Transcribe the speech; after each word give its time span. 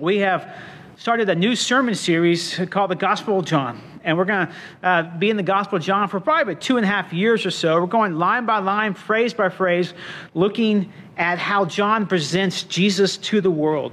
we 0.00 0.18
have 0.18 0.56
started 0.96 1.28
a 1.28 1.34
new 1.34 1.54
sermon 1.54 1.94
series 1.94 2.58
called 2.70 2.90
the 2.90 2.96
Gospel 2.96 3.40
of 3.40 3.44
John. 3.44 3.78
And 4.02 4.16
we're 4.16 4.24
going 4.24 4.46
to 4.46 4.54
uh, 4.82 5.18
be 5.18 5.28
in 5.28 5.36
the 5.36 5.42
Gospel 5.42 5.76
of 5.76 5.84
John 5.84 6.08
for 6.08 6.20
probably 6.20 6.52
about 6.52 6.62
two 6.62 6.78
and 6.78 6.86
a 6.86 6.88
half 6.88 7.12
years 7.12 7.44
or 7.44 7.50
so. 7.50 7.78
We're 7.78 7.86
going 7.86 8.14
line 8.14 8.46
by 8.46 8.60
line, 8.60 8.94
phrase 8.94 9.34
by 9.34 9.50
phrase, 9.50 9.92
looking 10.32 10.90
at 11.18 11.38
how 11.38 11.66
John 11.66 12.06
presents 12.06 12.62
Jesus 12.62 13.18
to 13.18 13.42
the 13.42 13.50
world. 13.50 13.92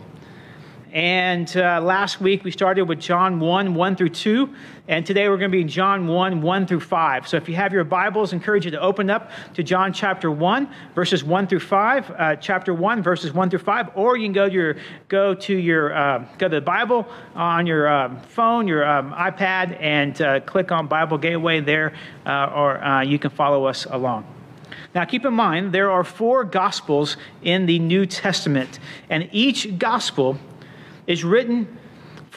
And 0.97 1.55
uh, 1.55 1.79
last 1.79 2.19
week 2.21 2.43
we 2.43 2.49
started 2.49 2.85
with 2.85 2.99
John 2.99 3.39
1, 3.39 3.75
1 3.75 3.95
through 3.95 4.09
2. 4.09 4.49
And 4.87 5.05
today 5.05 5.29
we're 5.29 5.37
going 5.37 5.51
to 5.51 5.55
be 5.55 5.61
in 5.61 5.67
John 5.67 6.07
1, 6.07 6.41
1 6.41 6.65
through 6.65 6.79
5. 6.79 7.27
So 7.27 7.37
if 7.37 7.47
you 7.47 7.53
have 7.53 7.71
your 7.71 7.83
Bibles, 7.83 8.33
I 8.33 8.37
encourage 8.37 8.65
you 8.65 8.71
to 8.71 8.81
open 8.81 9.11
up 9.11 9.29
to 9.53 9.61
John 9.61 9.93
chapter 9.93 10.31
1, 10.31 10.67
verses 10.95 11.23
1 11.23 11.45
through 11.45 11.59
5. 11.59 12.09
Uh, 12.09 12.35
chapter 12.37 12.73
1, 12.73 13.03
verses 13.03 13.31
1 13.31 13.51
through 13.51 13.59
5. 13.59 13.91
Or 13.93 14.17
you 14.17 14.25
can 14.25 14.33
go 14.33 14.49
to 14.49 14.53
your, 14.55 14.75
go 15.07 15.35
to 15.35 15.55
your, 15.55 15.95
uh, 15.95 16.25
go 16.39 16.47
to 16.47 16.55
the 16.55 16.61
Bible 16.61 17.07
on 17.35 17.67
your 17.67 17.87
um, 17.87 18.19
phone, 18.19 18.67
your 18.67 18.83
um, 18.83 19.13
iPad, 19.13 19.79
and 19.79 20.19
uh, 20.19 20.39
click 20.39 20.71
on 20.71 20.87
Bible 20.87 21.19
Gateway 21.19 21.59
there, 21.59 21.93
uh, 22.25 22.51
or 22.55 22.83
uh, 22.83 23.03
you 23.03 23.19
can 23.19 23.29
follow 23.29 23.65
us 23.65 23.85
along. 23.85 24.25
Now, 24.95 25.05
keep 25.05 25.25
in 25.25 25.35
mind, 25.35 25.73
there 25.73 25.91
are 25.91 26.03
four 26.03 26.43
Gospels 26.43 27.17
in 27.43 27.67
the 27.67 27.77
New 27.77 28.07
Testament, 28.07 28.79
and 29.11 29.29
each 29.31 29.77
Gospel 29.77 30.39
is 31.07 31.23
written 31.23 31.77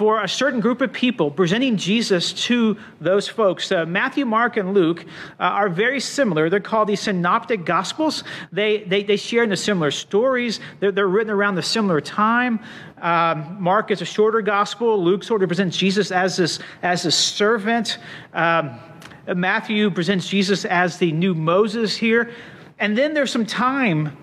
for 0.01 0.23
a 0.23 0.29
certain 0.29 0.61
group 0.61 0.81
of 0.81 0.93
people, 0.93 1.31
presenting 1.31 1.77
Jesus 1.77 2.33
to 2.33 2.75
those 3.03 3.29
folks. 3.29 3.71
Uh, 3.71 3.85
Matthew, 3.85 4.25
Mark, 4.25 4.57
and 4.57 4.73
Luke 4.73 5.05
uh, 5.39 5.43
are 5.43 5.69
very 5.69 6.01
similar. 6.01 6.49
They're 6.49 6.59
called 6.59 6.89
the 6.89 6.97
Synoptic 6.97 7.67
Gospels. 7.67 8.25
They, 8.51 8.85
they, 8.85 9.03
they 9.03 9.17
share 9.17 9.43
in 9.43 9.51
the 9.51 9.59
similar 9.59 9.91
stories, 9.91 10.61
they're, 10.79 10.91
they're 10.91 11.07
written 11.07 11.31
around 11.31 11.57
the 11.57 11.63
similar 11.63 12.01
time. 12.01 12.61
Um, 13.03 13.59
Mark 13.61 13.91
is 13.91 14.01
a 14.01 14.07
shorter 14.07 14.41
gospel. 14.41 15.03
Luke 15.03 15.23
sort 15.23 15.43
of 15.43 15.51
presents 15.51 15.77
Jesus 15.77 16.11
as 16.11 16.39
this, 16.39 16.61
as 16.83 17.05
a 17.05 17.11
servant. 17.11 17.99
Um, 18.33 18.79
Matthew 19.27 19.91
presents 19.91 20.27
Jesus 20.27 20.65
as 20.65 20.97
the 20.97 21.13
new 21.13 21.35
Moses 21.35 21.97
here. 21.97 22.33
And 22.79 22.97
then 22.97 23.13
there's 23.13 23.31
some 23.31 23.45
time 23.45 24.17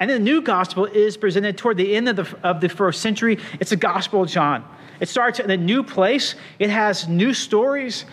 and 0.00 0.10
then 0.10 0.24
the 0.24 0.24
new 0.24 0.42
gospel 0.42 0.86
is 0.86 1.16
presented 1.16 1.56
toward 1.56 1.76
the 1.76 1.94
end 1.94 2.08
of 2.08 2.16
the, 2.16 2.38
of 2.42 2.60
the 2.60 2.68
first 2.68 3.00
century. 3.00 3.38
It's 3.60 3.70
the 3.70 3.76
Gospel 3.76 4.22
of 4.22 4.28
John. 4.28 4.64
It 5.00 5.08
starts 5.08 5.40
in 5.40 5.50
a 5.50 5.56
new 5.56 5.82
place, 5.82 6.34
it 6.58 6.70
has 6.70 7.08
new 7.08 7.34
stories, 7.34 8.04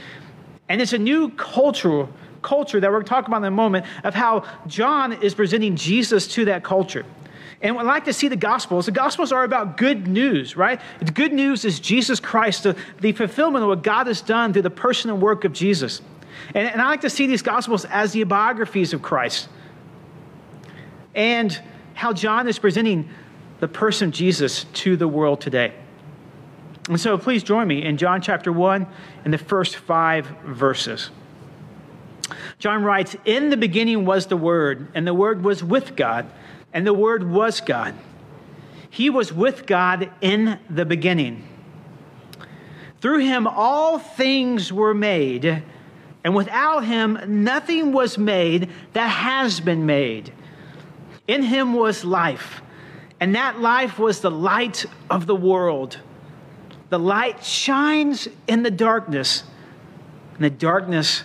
and 0.70 0.82
it's 0.82 0.94
a 0.94 0.98
new 0.98 1.30
cultural 1.30 2.10
culture 2.42 2.80
that 2.80 2.90
we're 2.90 2.98
going 2.98 3.06
to 3.06 3.10
talk 3.10 3.28
about 3.28 3.38
in 3.38 3.46
a 3.46 3.52
moment 3.52 3.86
of 4.04 4.14
how 4.14 4.46
John 4.68 5.14
is 5.22 5.34
presenting 5.34 5.76
Jesus 5.76 6.28
to 6.30 6.46
that 6.46 6.64
culture. 6.64 7.06
And 7.62 7.78
I 7.78 7.84
like 7.84 8.06
to 8.06 8.14
see 8.14 8.28
the 8.28 8.36
Gospels. 8.36 8.88
The 8.88 8.92
Gospels 8.92 9.32
are 9.32 9.44
about 9.44 9.78
good 9.78 10.08
news, 10.08 10.56
right? 10.56 10.82
The 11.00 11.12
good 11.12 11.32
news 11.32 11.64
is 11.64 11.80
Jesus 11.80 12.20
Christ, 12.20 12.64
the, 12.64 12.76
the 13.00 13.12
fulfillment 13.12 13.64
of 13.64 13.70
what 13.70 13.84
God 13.84 14.08
has 14.08 14.22
done 14.22 14.54
through 14.54 14.64
the 14.64 14.72
person 14.72 15.12
and 15.12 15.22
work 15.22 15.44
of 15.46 15.54
Jesus. 15.54 16.02
And, 16.56 16.68
and 16.68 16.82
I 16.82 16.88
like 16.88 17.02
to 17.02 17.10
see 17.10 17.28
these 17.28 17.44
Gospels 17.44 17.86
as 17.86 18.14
the 18.14 18.24
biographies 18.24 18.94
of 18.94 19.04
Christ. 19.04 19.48
And 21.14 21.60
how 21.94 22.14
John 22.14 22.48
is 22.48 22.60
presenting 22.60 23.10
the 23.60 23.68
person 23.68 24.12
Jesus 24.12 24.66
to 24.74 24.98
the 24.98 25.08
world 25.08 25.42
today. 25.42 25.74
And 26.90 27.00
so 27.00 27.18
please 27.18 27.44
join 27.44 27.68
me 27.68 27.84
in 27.84 27.98
John 27.98 28.22
chapter 28.22 28.52
1 28.52 28.88
in 29.26 29.32
the 29.32 29.38
first 29.38 29.76
five 29.76 30.26
verses. 30.46 31.12
John 32.58 32.84
writes, 32.84 33.16
In 33.26 33.50
the 33.50 33.58
beginning 33.58 34.06
was 34.06 34.28
the 34.28 34.38
Word, 34.38 34.88
and 34.96 35.06
the 35.06 35.14
Word 35.14 35.44
was 35.44 35.64
with 35.64 35.96
God, 35.96 36.26
and 36.74 36.86
the 36.86 36.94
Word 36.94 37.30
was 37.30 37.62
God. 37.62 37.94
He 38.90 39.10
was 39.10 39.32
with 39.32 39.66
God 39.66 40.12
in 40.22 40.60
the 40.70 40.86
beginning. 40.86 41.48
Through 43.00 43.20
him 43.20 43.48
all 43.48 44.00
things 44.00 44.72
were 44.72 44.94
made, 44.94 45.64
and 46.24 46.36
without 46.36 46.86
him 46.86 47.20
nothing 47.44 47.94
was 47.94 48.18
made 48.18 48.70
that 48.94 49.08
has 49.08 49.60
been 49.60 49.86
made. 49.86 50.34
In 51.32 51.44
him 51.44 51.74
was 51.74 52.04
life, 52.04 52.62
and 53.22 53.36
that 53.36 53.62
life 53.62 53.98
was 53.98 54.20
the 54.20 54.30
light 54.30 54.86
of 55.10 55.28
the 55.28 55.36
world. 55.36 55.98
The 56.90 57.00
light 57.00 57.42
shines 57.42 58.28
in 58.50 58.64
the 58.64 58.70
darkness, 58.70 59.46
and 60.36 60.44
the 60.44 60.50
darkness 60.50 61.24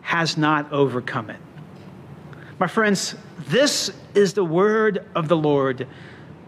has 0.00 0.38
not 0.38 0.72
overcome 0.72 1.28
it. 1.28 1.36
My 2.58 2.66
friends, 2.66 3.14
this 3.48 3.90
is 4.14 4.32
the 4.32 4.46
word 4.46 5.06
of 5.14 5.28
the 5.28 5.36
Lord. 5.36 5.86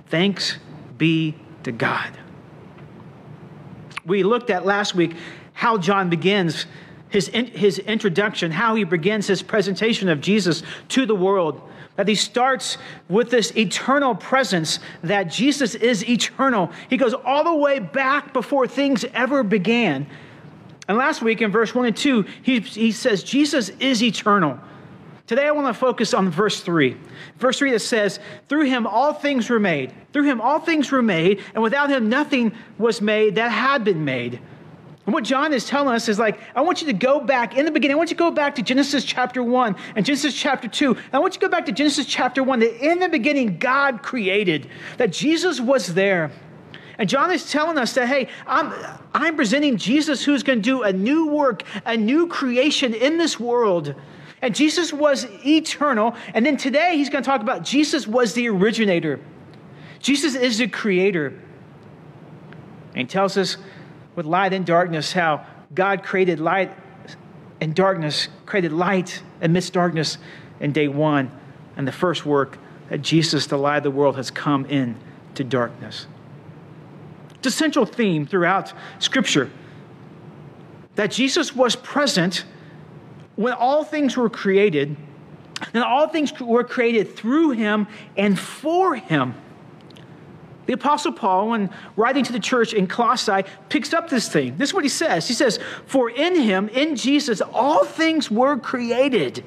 Thanks 0.07 0.57
be 0.97 1.35
to 1.65 1.71
God. 1.71 2.17
We 4.07 4.23
looked 4.23 4.49
at 4.49 4.65
last 4.65 4.95
week 4.95 5.17
how 5.53 5.77
John 5.77 6.09
begins 6.09 6.65
his, 7.11 7.27
his 7.27 7.79
introduction, 7.79 8.51
how 8.51 8.75
he 8.75 8.85
begins 8.85 9.27
his 9.27 9.43
presentation 9.43 10.09
of 10.09 10.23
Jesus 10.23 10.63
to 10.89 11.05
the 11.05 11.15
world. 11.15 11.61
That 11.97 12.09
he 12.09 12.15
starts 12.15 12.77
with 13.09 13.31
this 13.31 13.57
eternal 13.57 14.15
presence, 14.15 14.81
that 15.03 15.25
Jesus 15.25 15.75
is 15.75 16.09
eternal. 16.09 16.73
He 16.91 16.97
goes 16.97 17.15
all 17.15 17.45
the 17.45 17.55
way 17.55 17.79
back 17.79 18.33
before 18.33 18.67
things 18.67 19.05
ever 19.15 19.43
began. 19.43 20.09
And 20.89 20.99
last 20.99 21.23
week 21.23 21.41
in 21.41 21.51
verse 21.51 21.75
1 21.75 21.87
and 21.87 21.97
2, 21.97 22.25
he, 22.43 22.61
he 22.61 22.93
says, 22.93 23.23
Jesus 23.23 23.71
is 23.81 24.03
eternal. 24.03 24.59
Today 25.27 25.47
I 25.47 25.53
want 25.53 25.69
to 25.69 25.79
focus 25.79 26.13
on 26.13 26.29
verse 26.29 26.61
3. 26.61 26.97
Verse 27.39 27.59
3 27.59 27.71
that 27.71 27.79
says, 27.79 28.19
Through 28.49 28.65
him 28.65 28.87
all 28.87 29.15
things 29.15 29.49
were 29.49 29.59
made. 29.59 29.95
Through 30.13 30.25
him 30.25 30.41
all 30.41 30.59
things 30.59 30.93
were 30.93 31.01
made, 31.01 31.43
and 31.55 31.63
without 31.63 31.89
him 31.89 32.11
nothing 32.11 32.53
was 32.77 33.01
made 33.01 33.37
that 33.37 33.51
had 33.51 33.85
been 33.85 34.05
made. 34.05 34.41
And 35.07 35.13
what 35.13 35.25
John 35.25 35.53
is 35.53 35.67
telling 35.67 35.95
us 35.95 36.09
is 36.09 36.19
like, 36.19 36.41
I 36.57 36.63
want 36.63 36.81
you 36.81 36.87
to 36.87 36.95
go 36.95 37.21
back 37.21 37.57
in 37.57 37.67
the 37.67 37.71
beginning. 37.71 37.95
I 37.95 37.99
want 37.99 38.11
you 38.11 38.17
to 38.17 38.23
go 38.23 38.31
back 38.31 38.55
to 38.55 38.63
Genesis 38.63 39.05
chapter 39.05 39.43
1 39.43 39.77
and 39.97 40.07
Genesis 40.07 40.35
chapter 40.35 40.67
2. 40.67 40.93
And 40.93 41.15
I 41.15 41.19
want 41.19 41.35
you 41.35 41.41
to 41.41 41.47
go 41.47 41.51
back 41.51 41.67
to 41.67 41.73
Genesis 41.73 42.07
chapter 42.07 42.43
1 42.43 42.61
that 42.61 42.83
in 42.83 43.01
the 43.01 43.09
beginning 43.09 43.59
God 43.59 44.03
created, 44.03 44.69
that 44.97 45.13
Jesus 45.13 45.61
was 45.61 45.93
there. 45.93 46.31
And 46.97 47.09
John 47.09 47.31
is 47.33 47.51
telling 47.51 47.77
us 47.77 47.93
that, 47.95 48.09
hey, 48.09 48.29
I'm, 48.47 48.73
I'm 49.13 49.37
presenting 49.37 49.77
Jesus 49.77 50.25
who's 50.25 50.43
going 50.43 50.61
to 50.61 50.63
do 50.63 50.83
a 50.85 50.93
new 50.93 51.27
work, 51.27 51.65
a 51.85 51.97
new 51.97 52.27
creation 52.29 52.95
in 52.95 53.19
this 53.19 53.39
world. 53.39 53.95
And 54.41 54.55
Jesus 54.55 54.93
was 54.93 55.27
eternal. 55.45 56.15
And 56.33 56.47
then 56.47 56.57
today 56.57 56.97
he's 56.97 57.11
going 57.11 57.23
to 57.23 57.29
talk 57.29 57.43
about 57.43 57.63
Jesus 57.63 58.07
was 58.07 58.33
the 58.33 58.49
originator. 58.49 59.21
Jesus 59.99 60.35
is 60.35 60.59
the 60.59 60.69
creator. 60.69 61.39
And 62.95 62.99
he 62.99 63.05
tells 63.05 63.37
us 63.37 63.57
with 64.15 64.27
light 64.27 64.53
and 64.53 64.65
darkness, 64.65 65.13
how 65.13 65.47
God 65.75 66.03
created 66.03 66.41
light 66.41 66.73
and 67.61 67.75
darkness, 67.75 68.29
created 68.47 68.73
light 68.73 69.23
amidst 69.41 69.73
darkness 69.73 70.19
in 70.61 70.73
day 70.73 70.89
one. 70.89 71.31
And 71.77 71.89
the 71.89 71.93
first 71.93 72.25
work 72.25 72.59
that 72.89 73.03
Jesus, 73.03 73.47
the 73.47 73.57
light 73.57 73.79
of 73.79 73.83
the 73.85 73.91
world, 73.91 74.17
has 74.17 74.31
come 74.31 74.67
in 74.67 74.97
to 75.35 75.45
darkness. 75.45 76.07
It's 77.35 77.49
a 77.49 77.51
central 77.51 77.87
theme 77.87 78.27
throughout 78.27 78.73
Scripture 78.99 79.51
that 80.95 81.11
Jesus 81.11 81.55
was 81.55 81.75
present 81.75 82.45
when 83.37 83.53
all 83.53 83.83
things 83.83 84.17
were 84.17 84.31
created, 84.31 84.97
and 85.73 85.83
all 85.83 86.07
things 86.09 86.33
were 86.41 86.63
created 86.63 87.17
through 87.17 87.51
him 87.51 87.89
and 88.17 88.39
for 88.39 88.95
him. 88.95 89.35
The 90.67 90.73
Apostle 90.73 91.13
Paul, 91.13 91.51
when 91.51 91.71
writing 91.97 92.25
to 92.25 92.33
the 92.33 92.41
church 92.41 92.73
in 92.73 92.87
Colossae, 92.87 93.45
picks 93.69 93.93
up 93.93 94.09
this 94.09 94.29
thing. 94.29 94.57
This 94.57 94.71
is 94.71 94.75
what 94.75 94.85
he 94.85 94.89
says. 94.89 95.29
He 95.29 95.35
says, 95.35 95.59
For 95.87 96.11
in 96.11 96.41
him, 96.41 96.69
in 96.69 96.97
Jesus, 96.97 97.41
all 97.41 97.85
things 97.85 98.31
were 98.31 98.57
created 98.57 99.45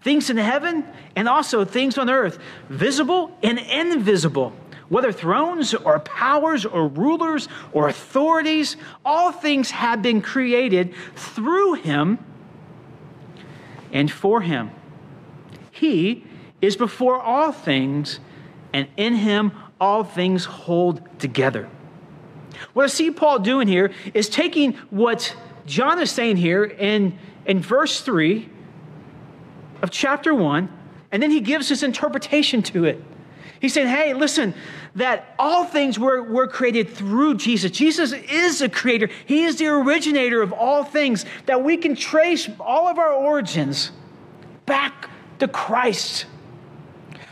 things 0.00 0.30
in 0.30 0.36
heaven 0.36 0.84
and 1.16 1.28
also 1.28 1.64
things 1.64 1.98
on 1.98 2.08
earth, 2.08 2.38
visible 2.68 3.36
and 3.42 3.58
invisible, 3.58 4.52
whether 4.88 5.12
thrones 5.12 5.74
or 5.74 5.98
powers 6.00 6.64
or 6.64 6.88
rulers 6.88 7.48
or 7.72 7.88
authorities, 7.88 8.76
all 9.04 9.32
things 9.32 9.70
have 9.70 10.00
been 10.02 10.22
created 10.22 10.94
through 11.14 11.74
him 11.74 12.18
and 13.92 14.10
for 14.10 14.40
him. 14.40 14.70
He 15.70 16.24
is 16.60 16.76
before 16.76 17.20
all 17.20 17.52
things, 17.52 18.18
and 18.72 18.88
in 18.96 19.14
him 19.14 19.52
all 19.80 20.04
things 20.04 20.44
hold 20.44 21.00
together. 21.18 21.68
What 22.72 22.84
I 22.84 22.88
see 22.88 23.10
Paul 23.10 23.38
doing 23.40 23.68
here 23.68 23.92
is 24.14 24.28
taking 24.28 24.74
what 24.90 25.34
John 25.66 26.00
is 26.00 26.10
saying 26.10 26.38
here 26.38 26.64
in, 26.64 27.18
in 27.46 27.60
verse 27.60 28.00
3 28.00 28.48
of 29.82 29.90
chapter 29.90 30.34
1, 30.34 30.68
and 31.12 31.22
then 31.22 31.30
he 31.30 31.40
gives 31.40 31.68
his 31.68 31.82
interpretation 31.82 32.62
to 32.64 32.84
it. 32.84 33.02
He's 33.60 33.74
saying, 33.74 33.88
hey, 33.88 34.14
listen, 34.14 34.54
that 34.94 35.34
all 35.38 35.64
things 35.64 35.98
were, 35.98 36.22
were 36.22 36.46
created 36.46 36.90
through 36.90 37.36
Jesus. 37.36 37.70
Jesus 37.70 38.12
is 38.12 38.60
the 38.60 38.68
creator, 38.68 39.08
He 39.26 39.44
is 39.44 39.56
the 39.56 39.68
originator 39.68 40.42
of 40.42 40.52
all 40.52 40.84
things, 40.84 41.24
that 41.46 41.62
we 41.62 41.76
can 41.76 41.94
trace 41.94 42.48
all 42.60 42.88
of 42.88 42.98
our 42.98 43.12
origins 43.12 43.90
back 44.66 45.10
to 45.38 45.48
Christ. 45.48 46.26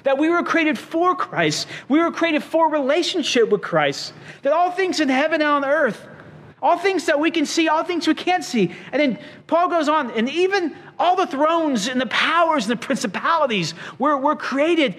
That 0.07 0.19
we 0.19 0.29
were 0.29 0.45
created 0.45 0.79
for 0.79 1.17
Christ. 1.17 1.67
We 1.89 1.99
were 1.99 2.13
created 2.13 2.45
for 2.45 2.71
relationship 2.71 3.49
with 3.49 3.61
Christ. 3.61 4.13
That 4.43 4.53
all 4.53 4.71
things 4.71 5.01
in 5.01 5.09
heaven 5.09 5.41
and 5.41 5.51
on 5.51 5.65
earth, 5.65 6.01
all 6.63 6.79
things 6.79 7.07
that 7.07 7.19
we 7.19 7.33
can 7.33 7.45
see, 7.45 7.67
all 7.67 7.83
things 7.83 8.07
we 8.07 8.15
can't 8.15 8.45
see. 8.45 8.73
And 8.93 9.03
then 9.03 9.19
Paul 9.49 9.69
goes 9.69 9.89
on, 9.89 10.13
and 10.13 10.29
even 10.29 10.77
all 10.97 11.17
the 11.17 11.27
thrones 11.27 11.89
and 11.89 12.01
the 12.01 12.07
powers 12.07 12.71
and 12.71 12.79
the 12.79 12.85
principalities 12.85 13.75
were, 13.99 14.17
were 14.17 14.37
created 14.37 14.95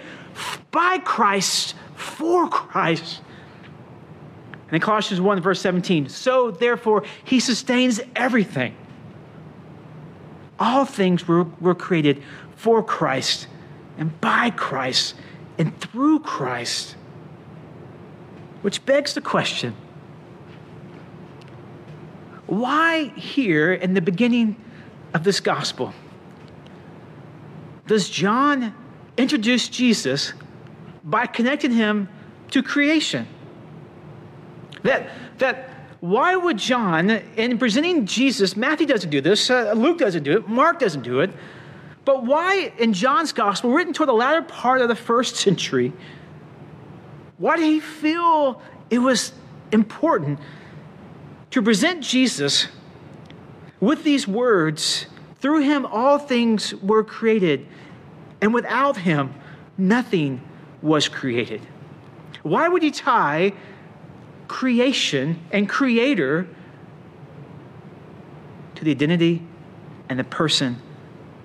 by 0.71 0.97
Christ, 0.97 1.73
for 1.95 2.49
Christ. 2.49 3.21
And 4.67 4.75
in 4.75 4.81
Colossians 4.81 5.21
1, 5.21 5.41
verse 5.41 5.61
17, 5.61 6.09
so 6.09 6.51
therefore 6.51 7.05
he 7.23 7.39
sustains 7.39 8.01
everything. 8.13 8.75
All 10.59 10.83
things 10.83 11.25
were, 11.29 11.45
were 11.61 11.75
created 11.75 12.21
for 12.57 12.83
Christ 12.83 13.47
and 13.97 14.19
by 14.21 14.49
Christ 14.51 15.15
and 15.57 15.77
through 15.79 16.19
Christ. 16.19 16.95
Which 18.61 18.85
begs 18.85 19.13
the 19.13 19.21
question 19.21 19.75
why 22.47 23.11
here 23.17 23.73
in 23.73 23.93
the 23.93 24.01
beginning 24.01 24.55
of 25.13 25.23
this 25.25 25.41
gospel 25.41 25.93
does 27.87 28.09
John 28.09 28.73
introduce 29.17 29.67
Jesus 29.67 30.33
by 31.03 31.25
connecting 31.25 31.71
him 31.71 32.09
to 32.51 32.61
creation? 32.61 33.27
That, 34.83 35.09
that 35.39 35.69
why 35.99 36.35
would 36.35 36.57
John, 36.57 37.09
in 37.09 37.57
presenting 37.57 38.05
Jesus, 38.05 38.55
Matthew 38.55 38.85
doesn't 38.85 39.09
do 39.09 39.21
this, 39.21 39.49
uh, 39.49 39.73
Luke 39.75 39.97
doesn't 39.97 40.23
do 40.23 40.37
it, 40.37 40.47
Mark 40.47 40.79
doesn't 40.79 41.01
do 41.01 41.21
it, 41.21 41.31
but 42.07 42.23
why 42.23 42.71
in 42.77 42.93
John's 42.93 43.33
gospel, 43.33 43.73
written 43.73 43.91
toward 43.91 44.07
the 44.07 44.13
latter 44.13 44.41
part 44.41 44.79
of 44.79 44.87
the 44.87 44.95
first 44.95 45.35
century, 45.35 45.91
why 47.37 47.57
did 47.57 47.65
he 47.65 47.81
feel 47.81 48.61
it 48.89 48.99
was 48.99 49.33
important 49.73 50.39
to 51.51 51.61
present 51.61 52.01
Jesus 52.01 52.69
with 53.81 54.05
these 54.05 54.25
words? 54.25 55.07
Through 55.41 55.63
him, 55.63 55.85
all 55.85 56.17
things 56.17 56.73
were 56.75 57.03
created, 57.03 57.67
and 58.39 58.53
without 58.53 58.95
him, 58.95 59.33
nothing 59.77 60.39
was 60.81 61.09
created. 61.09 61.59
Why 62.41 62.69
would 62.69 62.83
he 62.83 62.91
tie 62.91 63.51
creation 64.47 65.41
and 65.51 65.67
creator 65.67 66.47
to 68.75 68.85
the 68.85 68.91
identity 68.91 69.41
and 70.07 70.17
the 70.17 70.23
person 70.23 70.81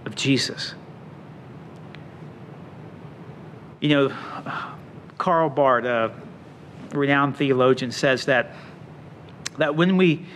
of 0.05 0.15
Jesus. 0.15 0.75
You 3.81 3.89
know, 3.89 4.17
Karl 5.19 5.51
Barth, 5.51 5.85
a 5.85 6.13
renowned 6.93 7.37
theologian, 7.37 7.91
says 7.91 8.27
that, 8.27 8.55
that 9.59 9.75
when 9.75 9.97
we 9.97 10.27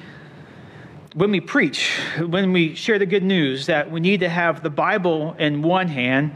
when 1.17 1.31
we 1.31 1.41
preach, 1.41 1.99
when 2.19 2.53
we 2.53 2.75
share 2.75 2.99
the 2.99 3.07
good 3.07 3.23
news, 3.23 3.67
that 3.67 3.91
we 3.91 4.01
need 4.01 4.21
to 4.21 4.29
have 4.29 4.63
the 4.63 4.69
Bible 4.69 5.35
in 5.39 5.63
one 5.63 5.89
hand 5.89 6.35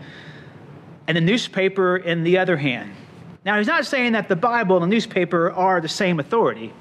and 1.06 1.14
the 1.14 1.20
newspaper 1.20 1.98
in 1.98 2.24
the 2.24 2.38
other 2.38 2.56
hand. 2.56 2.90
Now, 3.44 3.58
he's 3.58 3.66
not 3.66 3.84
saying 3.84 4.12
that 4.12 4.28
the 4.28 4.36
Bible 4.36 4.76
and 4.76 4.90
the 4.90 4.94
newspaper 4.94 5.50
are 5.50 5.82
the 5.82 5.88
same 5.88 6.18
authority. 6.18 6.72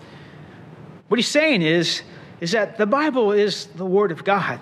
What 1.09 1.17
he's 1.17 1.27
saying 1.27 1.61
is, 1.61 2.03
is 2.39 2.53
that 2.53 2.77
the 2.77 2.85
Bible 2.85 3.33
is 3.33 3.65
the 3.65 3.85
Word 3.85 4.13
of 4.13 4.23
God. 4.23 4.61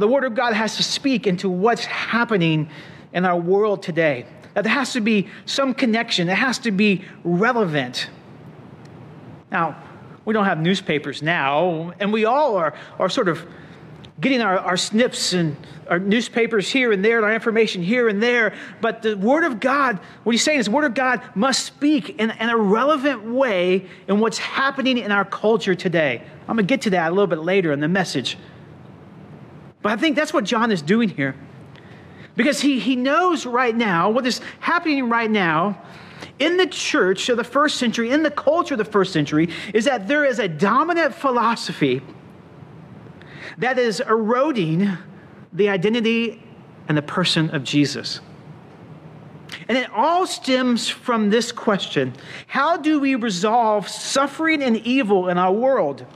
The 0.00 0.08
Word 0.08 0.24
of 0.24 0.34
God 0.34 0.54
has 0.54 0.78
to 0.78 0.82
speak 0.82 1.26
into 1.26 1.50
what's 1.50 1.84
happening 1.84 2.70
in 3.12 3.26
our 3.26 3.38
world 3.38 3.82
today. 3.82 4.24
That 4.54 4.64
there 4.64 4.72
has 4.72 4.94
to 4.94 5.02
be 5.02 5.28
some 5.44 5.74
connection, 5.74 6.30
it 6.30 6.36
has 6.36 6.58
to 6.60 6.70
be 6.70 7.04
relevant. 7.22 8.08
Now, 9.52 9.76
we 10.24 10.32
don't 10.32 10.46
have 10.46 10.58
newspapers 10.58 11.20
now, 11.20 11.92
and 12.00 12.14
we 12.14 12.24
all 12.24 12.56
are, 12.56 12.72
are 12.98 13.10
sort 13.10 13.28
of 13.28 13.46
getting 14.22 14.40
our, 14.40 14.58
our 14.58 14.78
snips 14.78 15.34
and 15.34 15.54
our 15.90 15.98
newspapers 15.98 16.70
here 16.70 16.92
and 16.92 17.04
there, 17.04 17.18
and 17.18 17.26
our 17.26 17.34
information 17.34 17.82
here 17.82 18.08
and 18.08 18.22
there. 18.22 18.54
But 18.80 19.02
the 19.02 19.18
Word 19.18 19.44
of 19.44 19.60
God, 19.60 19.98
what 20.22 20.32
he's 20.32 20.42
saying 20.42 20.60
is, 20.60 20.64
the 20.64 20.72
Word 20.72 20.84
of 20.84 20.94
God 20.94 21.20
must 21.34 21.66
speak 21.66 22.18
in, 22.18 22.30
in 22.30 22.48
a 22.48 22.56
relevant 22.56 23.24
way 23.24 23.86
in 24.08 24.18
what's 24.18 24.38
happening 24.38 24.96
in 24.96 25.12
our 25.12 25.26
culture 25.26 25.74
today. 25.74 26.22
I'm 26.48 26.56
going 26.56 26.66
to 26.66 26.72
get 26.72 26.80
to 26.82 26.90
that 26.90 27.08
a 27.08 27.14
little 27.14 27.26
bit 27.26 27.40
later 27.40 27.70
in 27.70 27.80
the 27.80 27.88
message. 27.88 28.38
But 29.82 29.92
I 29.92 29.96
think 29.96 30.16
that's 30.16 30.32
what 30.32 30.44
John 30.44 30.70
is 30.70 30.82
doing 30.82 31.08
here. 31.08 31.34
Because 32.36 32.60
he, 32.60 32.78
he 32.78 32.96
knows 32.96 33.46
right 33.46 33.74
now 33.74 34.10
what 34.10 34.26
is 34.26 34.40
happening 34.60 35.08
right 35.08 35.30
now 35.30 35.82
in 36.38 36.56
the 36.56 36.66
church 36.66 37.28
of 37.28 37.36
the 37.36 37.44
first 37.44 37.76
century, 37.76 38.10
in 38.10 38.22
the 38.22 38.30
culture 38.30 38.74
of 38.74 38.78
the 38.78 38.84
first 38.84 39.12
century, 39.12 39.48
is 39.74 39.84
that 39.84 40.08
there 40.08 40.24
is 40.24 40.38
a 40.38 40.48
dominant 40.48 41.14
philosophy 41.14 42.02
that 43.58 43.78
is 43.78 44.00
eroding 44.00 44.96
the 45.52 45.68
identity 45.68 46.42
and 46.88 46.96
the 46.96 47.02
person 47.02 47.50
of 47.50 47.64
Jesus. 47.64 48.20
And 49.68 49.76
it 49.76 49.90
all 49.92 50.26
stems 50.26 50.88
from 50.88 51.30
this 51.30 51.52
question 51.52 52.14
How 52.46 52.76
do 52.76 53.00
we 53.00 53.14
resolve 53.14 53.88
suffering 53.88 54.62
and 54.62 54.76
evil 54.78 55.28
in 55.28 55.38
our 55.38 55.52
world? 55.52 56.06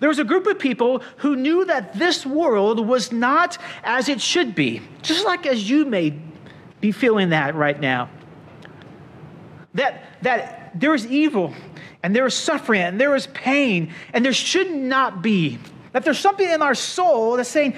There 0.00 0.08
was 0.08 0.18
a 0.18 0.24
group 0.24 0.46
of 0.46 0.58
people 0.58 1.02
who 1.18 1.36
knew 1.36 1.64
that 1.64 1.98
this 1.98 2.24
world 2.24 2.86
was 2.86 3.10
not 3.12 3.58
as 3.82 4.08
it 4.08 4.20
should 4.20 4.54
be, 4.54 4.82
just 5.02 5.24
like 5.24 5.46
as 5.46 5.68
you 5.68 5.84
may 5.84 6.14
be 6.80 6.92
feeling 6.92 7.30
that 7.30 7.54
right 7.54 7.78
now. 7.78 8.08
That, 9.74 10.04
that 10.22 10.78
there 10.78 10.94
is 10.94 11.06
evil 11.06 11.54
and 12.02 12.14
there 12.14 12.26
is 12.26 12.34
suffering 12.34 12.80
and 12.80 13.00
there 13.00 13.14
is 13.14 13.26
pain 13.28 13.92
and 14.12 14.24
there 14.24 14.32
should 14.32 14.70
not 14.70 15.22
be. 15.22 15.58
That 15.92 16.04
there's 16.04 16.18
something 16.18 16.48
in 16.48 16.62
our 16.62 16.74
soul 16.74 17.36
that's 17.36 17.48
saying, 17.48 17.76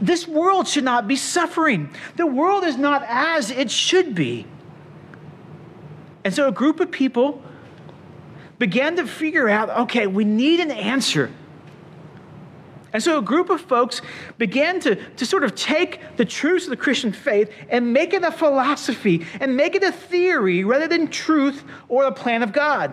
this 0.00 0.26
world 0.26 0.66
should 0.66 0.84
not 0.84 1.06
be 1.06 1.16
suffering. 1.16 1.90
The 2.16 2.26
world 2.26 2.64
is 2.64 2.76
not 2.76 3.04
as 3.06 3.50
it 3.50 3.70
should 3.70 4.14
be. 4.14 4.46
And 6.24 6.34
so 6.34 6.48
a 6.48 6.52
group 6.52 6.80
of 6.80 6.90
people 6.90 7.42
began 8.58 8.96
to 8.96 9.06
figure 9.06 9.48
out 9.48 9.70
okay, 9.70 10.06
we 10.06 10.24
need 10.24 10.60
an 10.60 10.70
answer. 10.70 11.30
And 12.92 13.02
so 13.02 13.18
a 13.18 13.22
group 13.22 13.48
of 13.48 13.60
folks 13.60 14.02
began 14.36 14.78
to, 14.80 14.96
to 14.96 15.24
sort 15.24 15.44
of 15.44 15.54
take 15.54 16.16
the 16.16 16.24
truths 16.24 16.64
of 16.64 16.70
the 16.70 16.76
Christian 16.76 17.12
faith 17.12 17.50
and 17.70 17.92
make 17.92 18.12
it 18.12 18.22
a 18.22 18.30
philosophy 18.30 19.26
and 19.40 19.56
make 19.56 19.74
it 19.74 19.82
a 19.82 19.92
theory 19.92 20.62
rather 20.62 20.86
than 20.86 21.08
truth 21.08 21.64
or 21.88 22.04
the 22.04 22.12
plan 22.12 22.42
of 22.42 22.52
God. 22.52 22.92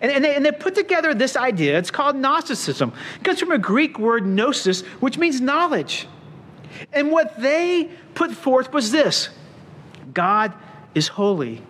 And, 0.00 0.10
and, 0.10 0.24
they, 0.24 0.34
and 0.34 0.44
they 0.44 0.52
put 0.52 0.74
together 0.74 1.14
this 1.14 1.36
idea. 1.36 1.78
It's 1.78 1.90
called 1.90 2.16
Gnosticism. 2.16 2.92
It 3.16 3.24
comes 3.24 3.40
from 3.40 3.50
a 3.52 3.58
Greek 3.58 3.98
word 3.98 4.26
gnosis, 4.26 4.82
which 5.00 5.18
means 5.18 5.40
knowledge. 5.40 6.06
And 6.92 7.10
what 7.10 7.40
they 7.40 7.90
put 8.14 8.32
forth 8.32 8.72
was 8.72 8.90
this 8.90 9.30
God 10.12 10.52
is 10.94 11.08
holy, 11.08 11.62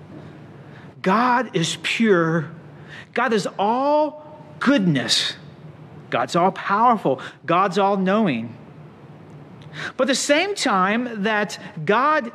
God 1.01 1.57
is 1.57 1.79
pure, 1.83 2.51
God 3.15 3.33
is 3.33 3.49
all 3.59 4.43
goodness. 4.61 5.35
God's 6.13 6.37
all 6.37 6.53
powerful, 6.53 7.21
God's 7.47 7.79
all 7.79 7.97
knowing. 7.97 8.55
But 9.97 10.05
at 10.05 10.09
the 10.09 10.15
same 10.15 10.55
time 10.55 11.23
that 11.23 11.59
God 11.87 12.31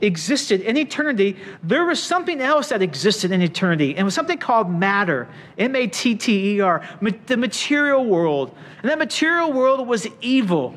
existed 0.00 0.60
in 0.60 0.76
eternity, 0.76 1.36
there 1.62 1.86
was 1.86 2.02
something 2.02 2.40
else 2.40 2.70
that 2.70 2.82
existed 2.82 3.30
in 3.30 3.40
eternity. 3.40 3.90
And 3.90 4.00
it 4.00 4.04
was 4.04 4.14
something 4.14 4.38
called 4.38 4.68
matter 4.68 5.28
M 5.56 5.76
A 5.76 5.86
T 5.86 6.16
T 6.16 6.56
E 6.56 6.60
R, 6.60 6.86
the 7.26 7.36
material 7.36 8.04
world. 8.04 8.54
And 8.82 8.90
that 8.90 8.98
material 8.98 9.52
world 9.52 9.86
was 9.86 10.08
evil. 10.20 10.74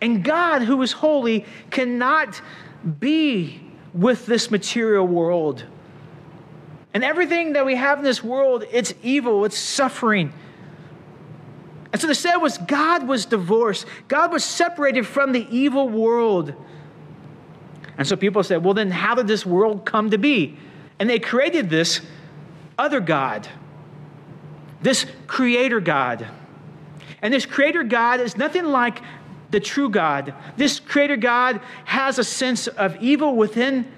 And 0.00 0.22
God, 0.22 0.62
who 0.62 0.80
is 0.82 0.92
holy, 0.92 1.44
cannot 1.70 2.40
be 3.00 3.60
with 3.92 4.26
this 4.26 4.52
material 4.52 5.06
world. 5.06 5.64
And 6.94 7.02
everything 7.04 7.54
that 7.54 7.64
we 7.64 7.76
have 7.76 7.98
in 7.98 8.04
this 8.04 8.22
world, 8.22 8.64
it's 8.70 8.94
evil, 9.02 9.44
it's 9.44 9.56
suffering. 9.56 10.32
And 11.92 12.00
so 12.00 12.06
the 12.06 12.14
said 12.14 12.36
was 12.36 12.58
God 12.58 13.06
was 13.06 13.26
divorced. 13.26 13.86
God 14.08 14.32
was 14.32 14.44
separated 14.44 15.06
from 15.06 15.32
the 15.32 15.46
evil 15.50 15.88
world. 15.88 16.54
And 17.98 18.06
so 18.06 18.16
people 18.16 18.42
said, 18.42 18.64
well, 18.64 18.74
then 18.74 18.90
how 18.90 19.14
did 19.14 19.26
this 19.26 19.44
world 19.44 19.84
come 19.84 20.10
to 20.10 20.18
be? 20.18 20.56
And 20.98 21.08
they 21.08 21.18
created 21.18 21.68
this 21.68 22.00
other 22.78 23.00
God, 23.00 23.48
this 24.80 25.06
creator 25.26 25.80
God. 25.80 26.26
And 27.20 27.32
this 27.32 27.46
creator 27.46 27.84
God 27.84 28.20
is 28.20 28.36
nothing 28.36 28.64
like 28.64 29.00
the 29.50 29.60
true 29.60 29.90
God. 29.90 30.34
This 30.56 30.80
creator 30.80 31.16
God 31.16 31.60
has 31.84 32.18
a 32.18 32.24
sense 32.24 32.66
of 32.66 32.96
evil 33.02 33.36
within 33.36 33.90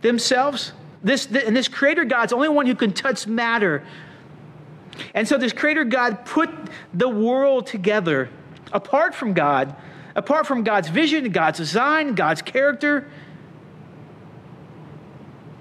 themselves 0.00 0.72
this, 1.04 1.26
and 1.26 1.54
this 1.54 1.68
creator 1.68 2.04
God's 2.04 2.30
the 2.30 2.36
only 2.36 2.48
one 2.48 2.66
who 2.66 2.74
can 2.74 2.92
touch 2.92 3.26
matter. 3.26 3.84
And 5.14 5.28
so 5.28 5.38
this 5.38 5.52
creator 5.52 5.84
God 5.84 6.24
put 6.24 6.50
the 6.92 7.08
world 7.08 7.66
together 7.66 8.30
apart 8.72 9.14
from 9.14 9.34
God 9.34 9.76
apart 10.16 10.46
from 10.46 10.62
God's 10.62 10.88
vision, 10.88 11.30
God's 11.30 11.58
design, 11.58 12.14
God's 12.14 12.42
character. 12.42 13.10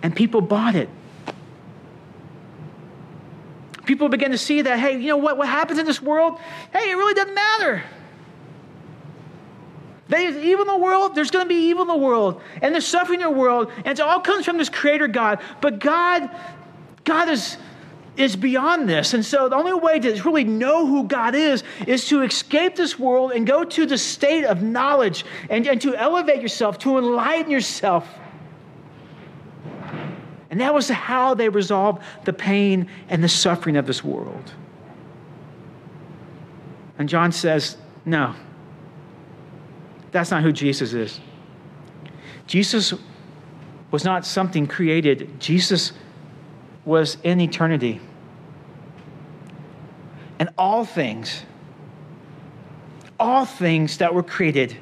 And 0.02 0.16
people 0.16 0.42
bought 0.42 0.76
it. 0.76 0.90
People 3.86 4.10
began 4.10 4.32
to 4.32 4.38
see 4.38 4.62
that, 4.62 4.80
hey, 4.80 4.98
you 4.98 5.08
know 5.08 5.18
what, 5.18 5.38
what 5.38 5.48
happens 5.48 5.80
in 5.80 5.86
this 5.86 6.02
world? 6.02 6.40
Hey, 6.72 6.92
it 6.92 6.96
really 6.96 7.14
doesn't 7.14 7.36
matter. 7.36 7.84
There's 10.14 10.38
evil 10.38 10.62
in 10.62 10.68
the 10.68 10.78
world, 10.78 11.16
there's 11.16 11.32
going 11.32 11.46
to 11.46 11.50
be 11.50 11.70
evil 11.70 11.82
in 11.82 11.88
the 11.88 11.98
world, 11.98 12.40
and 12.62 12.72
there's 12.72 12.86
suffering 12.86 13.22
in 13.22 13.26
the 13.26 13.34
world, 13.34 13.72
and 13.78 13.88
it 13.88 14.00
all 14.00 14.20
comes 14.20 14.46
from 14.46 14.60
this 14.60 14.70
creator 14.70 15.08
God. 15.08 15.42
But 15.60 15.80
God, 15.80 16.30
God 17.04 17.30
is, 17.30 17.58
is 18.16 18.36
beyond 18.36 18.88
this. 18.88 19.16
And 19.16 19.26
so 19.26 19.50
the 19.50 19.56
only 19.56 19.74
way 19.74 20.00
to 20.00 20.22
really 20.22 20.44
know 20.44 20.86
who 20.86 21.06
God 21.06 21.34
is 21.34 21.64
is 21.88 22.08
to 22.10 22.22
escape 22.22 22.76
this 22.76 23.00
world 23.00 23.32
and 23.32 23.48
go 23.48 23.64
to 23.64 23.88
the 23.88 23.98
state 23.98 24.46
of 24.46 24.62
knowledge 24.62 25.26
and, 25.50 25.66
and 25.66 25.82
to 25.82 25.96
elevate 25.96 26.44
yourself, 26.44 26.78
to 26.80 27.00
enlighten 27.00 27.50
yourself. 27.50 28.08
And 30.52 30.62
that 30.62 30.76
was 30.76 30.90
how 30.90 31.34
they 31.34 31.50
resolved 31.50 32.04
the 32.26 32.34
pain 32.34 32.88
and 33.10 33.24
the 33.24 33.30
suffering 33.30 33.78
of 33.78 33.88
this 33.88 34.04
world. 34.04 34.54
And 37.00 37.10
John 37.10 37.32
says, 37.32 37.78
no, 38.06 38.36
that's 40.14 40.32
not 40.32 40.44
who 40.44 40.52
Jesus 40.52 40.94
is. 40.94 41.20
Jesus 42.48 42.94
was 43.92 44.04
not 44.04 44.26
something 44.26 44.68
created, 44.68 45.40
Jesus 45.40 45.92
was 46.86 47.18
in 47.24 47.40
eternity. 47.40 48.00
And 50.40 50.50
all 50.58 50.84
things, 50.84 51.44
all 53.20 53.46
things 53.46 53.98
that 53.98 54.14
were 54.14 54.24
created, 54.24 54.76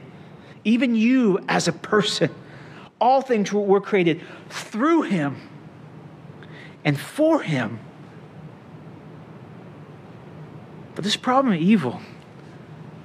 even 0.63 0.95
you 0.95 1.43
as 1.47 1.67
a 1.67 1.73
person, 1.73 2.29
all 2.99 3.21
things 3.21 3.51
were 3.51 3.81
created 3.81 4.21
through 4.49 5.03
him 5.03 5.35
and 6.83 6.99
for 6.99 7.41
him. 7.41 7.79
But 10.95 11.03
this 11.03 11.15
problem 11.15 11.53
of 11.53 11.61
evil, 11.61 12.01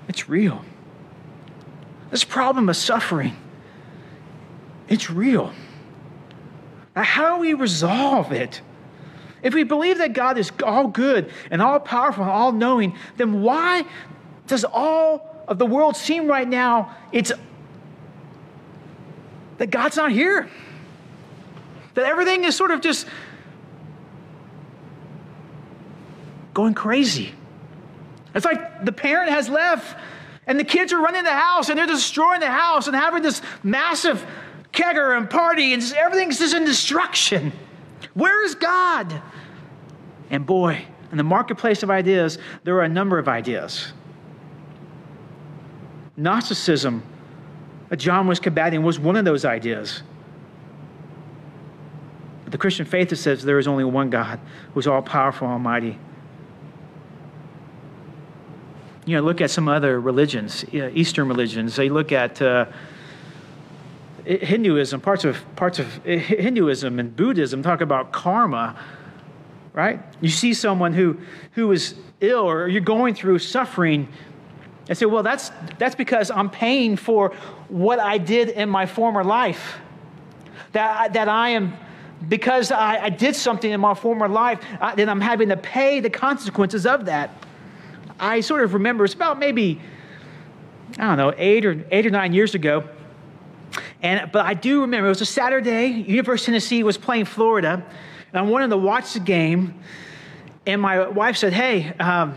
it's 0.09 0.29
real. 0.29 0.65
This 2.11 2.25
problem 2.25 2.69
of 2.69 2.77
suffering, 2.77 3.37
it's 4.89 5.11
real. 5.11 5.53
How 6.95 7.35
do 7.35 7.41
we 7.41 7.55
resolve 7.55 8.33
it? 8.33 8.61
If 9.43 9.55
we 9.55 9.65
believe 9.65 9.99
that 9.99 10.13
God 10.13 10.39
is 10.39 10.51
all 10.65 10.89
good 10.89 11.31
and 11.51 11.61
all 11.61 11.79
powerful 11.79 12.25
and 12.25 12.33
all 12.33 12.53
knowing, 12.53 12.97
then 13.17 13.43
why 13.43 13.85
does 14.47 14.65
all 14.65 15.45
of 15.47 15.59
the 15.59 15.67
world 15.67 15.97
seem 15.97 16.27
right 16.27 16.49
now 16.49 16.97
it's 17.13 17.33
that 19.59 19.71
God's 19.71 19.97
not 19.97 20.11
here? 20.11 20.49
That 21.95 22.05
everything 22.05 22.45
is 22.45 22.57
sort 22.57 22.71
of 22.71 22.81
just 22.81 23.07
going 26.55 26.75
crazy. 26.75 27.33
It's 28.35 28.45
like 28.45 28.85
the 28.85 28.93
parent 28.93 29.31
has 29.31 29.49
left 29.49 29.99
and 30.47 30.59
the 30.61 30.65
kids 30.65 30.93
are 30.93 30.99
running 30.99 31.25
the 31.25 31.31
house 31.31 31.69
and 31.69 31.79
they're 31.79 31.87
destroying 31.87 32.41
the 32.41 32.51
house 32.51 32.87
and 32.87 32.95
having 32.95 33.23
this 33.23 33.43
massive 33.63 34.25
kegger 34.73 35.17
and 35.17 35.29
party 35.29 35.73
and 35.73 35.83
just, 35.83 35.95
everything's 35.95 36.39
just 36.39 36.55
in 36.55 36.65
destruction. 36.65 37.53
Where 38.15 38.45
is 38.45 38.55
God? 38.55 39.23
And 40.31 40.47
boy, 40.47 40.85
in 41.11 41.19
the 41.19 41.25
marketplace 41.25 41.83
of 41.83 41.91
ideas, 41.91 42.39
there 42.65 42.77
are 42.77 42.83
a 42.83 42.89
number 42.89 43.19
of 43.19 43.29
ideas. 43.29 43.93
Gnosticism, 46.17 47.03
that 47.89 47.97
John 47.97 48.27
was 48.27 48.41
combating, 48.41 48.83
was 48.83 48.99
one 48.99 49.17
of 49.17 49.25
those 49.25 49.45
ideas. 49.45 50.03
But 52.45 52.53
the 52.53 52.59
Christian 52.59 52.87
faith 52.87 53.11
that 53.11 53.17
says 53.17 53.45
there 53.45 53.59
is 53.59 53.67
only 53.67 53.85
one 53.85 54.11
God 54.11 54.41
who's 54.75 54.87
all 54.87 55.03
powerful, 55.03 55.49
almighty, 55.49 55.99
you 59.07 59.15
know, 59.15 59.23
look 59.23 59.41
at 59.41 59.51
some 59.51 59.69
other 59.69 60.01
religions, 60.01 60.65
Eastern 60.73 61.29
religions. 61.29 61.77
They 61.77 61.89
look 61.89 62.11
at 62.11 62.43
uh, 62.43 62.67
Hinduism, 64.25 65.01
parts 65.01 65.25
of 65.25 65.43
parts 65.55 65.79
of 65.79 65.87
Hinduism 66.05 66.99
and 66.99 67.15
Buddhism 67.15 67.63
talk 67.63 67.81
about 67.81 68.11
karma. 68.11 68.77
Right? 69.73 70.01
You 70.21 70.29
see 70.29 70.55
someone 70.55 70.93
who 70.93 71.21
who 71.53 71.71
is 71.71 71.95
ill 72.21 72.51
or 72.51 72.67
you're 72.67 72.81
going 72.81 73.15
through 73.15 73.39
suffering, 73.39 74.09
and 74.89 74.99
say, 74.99 75.07
"Well, 75.07 75.23
that's 75.23 75.53
that's 75.79 75.95
because 75.95 76.33
I'm 76.33 76.51
paying 76.51 76.97
for 76.97 77.33
what 77.69 78.01
I 78.01 78.19
did 78.19 78.49
in 78.49 78.69
my 78.69 78.87
former 78.87 79.23
life. 79.23 79.79
That 80.73 81.13
that 81.13 81.29
I 81.29 81.51
am." 81.51 81.75
Because 82.29 82.73
I, 82.73 83.05
I 83.05 83.11
did 83.11 83.37
something 83.37 83.71
in 83.71 83.79
my 83.79 83.93
former 83.93 84.27
life, 84.27 84.59
I, 84.81 84.95
then 84.95 85.11
I'm 85.11 85.21
having 85.21 85.51
to 85.51 85.57
pay 85.57 86.01
the 86.01 86.09
consequences 86.09 86.87
of 86.87 87.05
that. 87.05 87.46
I 88.19 88.41
sort 88.41 88.63
of 88.63 88.75
remember 88.75 89.05
it's 89.05 89.15
about 89.15 89.39
maybe, 89.39 89.81
I 90.99 91.07
don't 91.07 91.17
know, 91.17 91.35
eight 91.37 91.65
or 91.65 91.85
eight 91.91 92.07
or 92.07 92.11
nine 92.11 92.33
years 92.33 92.55
ago. 92.55 92.89
And, 94.03 94.31
but 94.33 94.45
I 94.47 94.55
do 94.55 94.83
remember 94.83 95.07
it 95.07 95.11
was 95.11 95.21
a 95.21 95.27
Saturday. 95.27 95.87
University 95.89 96.53
of 96.53 96.55
Tennessee 96.55 96.83
was 96.83 96.97
playing 96.97 97.25
Florida, 97.25 97.85
and 98.33 98.39
I 98.39 98.43
wanted 98.43 98.69
to 98.69 98.77
watch 98.77 99.15
the 99.15 99.21
game. 99.21 99.75
And 100.67 100.81
my 100.81 101.09
wife 101.09 101.37
said, 101.37 101.53
"Hey, 101.53 101.93
um, 101.99 102.35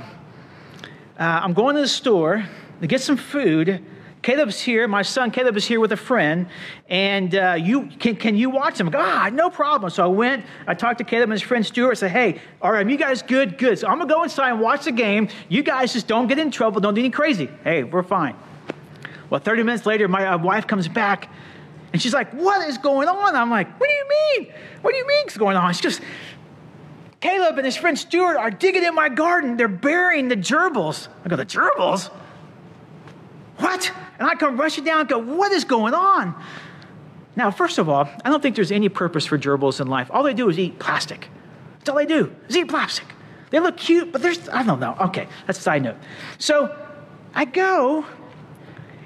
uh, 1.20 1.42
I'm 1.44 1.54
going 1.54 1.76
to 1.76 1.82
the 1.82 1.88
store 1.88 2.46
to 2.82 2.88
get 2.88 3.02
some 3.02 3.18
food. 3.18 3.84
Caleb's 4.22 4.60
here. 4.60 4.88
My 4.88 5.02
son 5.02 5.32
Caleb 5.32 5.56
is 5.56 5.66
here 5.66 5.80
with 5.80 5.94
a 5.94 5.98
friend, 5.98 6.48
and 6.90 7.34
uh, 7.34 7.56
you 7.58 7.86
can 7.86 8.18
can 8.18 8.36
you 8.36 8.50
watch 8.50 8.80
him? 8.80 8.90
Ah, 8.94 9.30
no 9.32 9.50
problem. 9.50 9.90
So 9.90 10.04
I 10.04 10.08
went. 10.08 10.46
I 10.68 10.74
talked 10.74 10.98
to 10.98 11.06
Caleb 11.06 11.30
and 11.30 11.34
his 11.34 11.42
friend 11.42 11.66
Stuart. 11.66 11.92
I 11.92 11.94
said, 11.94 12.12
hey, 12.12 12.42
all 12.62 12.72
right, 12.72 12.88
you 12.88 12.98
guys 12.98 13.22
good? 13.22 13.58
Good. 13.58 13.80
So 13.80 13.88
I'm 13.88 13.98
gonna 13.98 14.14
go 14.14 14.24
inside 14.24 14.52
and 14.52 14.60
watch 14.60 14.86
the 14.86 14.92
game. 14.92 15.30
You 15.48 15.64
guys 15.64 15.94
just 15.94 16.08
don't 16.08 16.28
get 16.28 16.38
in 16.38 16.52
trouble. 16.52 16.82
Don't 16.82 16.96
do 16.96 17.00
anything 17.00 17.14
crazy. 17.14 17.50
Hey, 17.64 17.84
we're 17.84 18.04
fine. 18.04 18.36
Well, 19.30 19.40
30 19.40 19.64
minutes 19.64 19.86
later, 19.86 20.08
my 20.08 20.26
uh, 20.26 20.38
wife 20.38 20.68
comes 20.68 20.88
back, 20.88 21.30
and 21.94 22.02
she's 22.02 22.14
like, 22.14 22.32
"What 22.34 22.68
is 22.68 22.78
going 22.78 23.08
on?" 23.08 23.36
I'm 23.36 23.50
like, 23.50 23.80
"What 23.80 23.90
do 23.90 23.96
you 23.96 24.08
mean? 24.10 24.54
What 24.82 24.92
do 24.92 24.98
you 24.98 25.08
mean 25.08 25.28
is 25.28 25.38
going 25.38 25.56
on?" 25.56 25.74
She 25.74 25.82
just 25.82 26.02
Caleb 27.22 27.58
and 27.58 27.66
his 27.66 27.76
friend 27.78 27.98
Stuart 27.98 28.38
are 28.38 28.52
digging 28.52 28.84
in 28.84 28.96
my 28.96 29.08
garden. 29.08 29.56
They're 29.56 29.68
burying 29.68 30.28
the 30.28 30.38
gerbils. 30.38 31.08
I 31.24 31.30
go, 31.30 31.36
the 31.36 31.46
gerbils? 31.46 32.10
What? 33.58 33.92
And 34.20 34.28
I 34.28 34.36
come 34.36 34.58
rushing 34.58 34.84
down 34.84 35.02
and 35.02 35.10
go, 35.10 35.18
What 35.18 35.52
is 35.52 35.64
going 35.64 35.94
on? 35.94 36.36
Now, 37.36 37.52
first 37.52 37.78
of 37.78 37.88
all, 37.88 38.10
I 38.26 38.30
don't 38.30 38.42
think 38.42 38.56
there's 38.56 38.72
any 38.72 38.90
purpose 38.90 39.26
for 39.26 39.38
gerbils 39.38 39.80
in 39.80 39.88
life. 39.88 40.10
All 40.12 40.24
they 40.24 40.34
do 40.34 40.50
is 40.50 40.60
eat 40.60 40.78
plastic. 40.78 41.30
That's 41.78 41.90
all 41.90 41.96
they 41.96 42.06
do, 42.06 42.36
is 42.50 42.58
eat 42.58 42.68
plastic. 42.68 43.06
They 43.50 43.60
look 43.60 43.78
cute, 43.78 44.12
but 44.12 44.22
there's, 44.22 44.50
I 44.50 44.64
don't 44.64 44.80
know. 44.80 44.96
Okay, 45.00 45.28
that's 45.48 45.58
a 45.58 45.62
side 45.62 45.84
note. 45.84 45.96
So 46.38 46.76
I 47.34 47.46
go, 47.46 48.06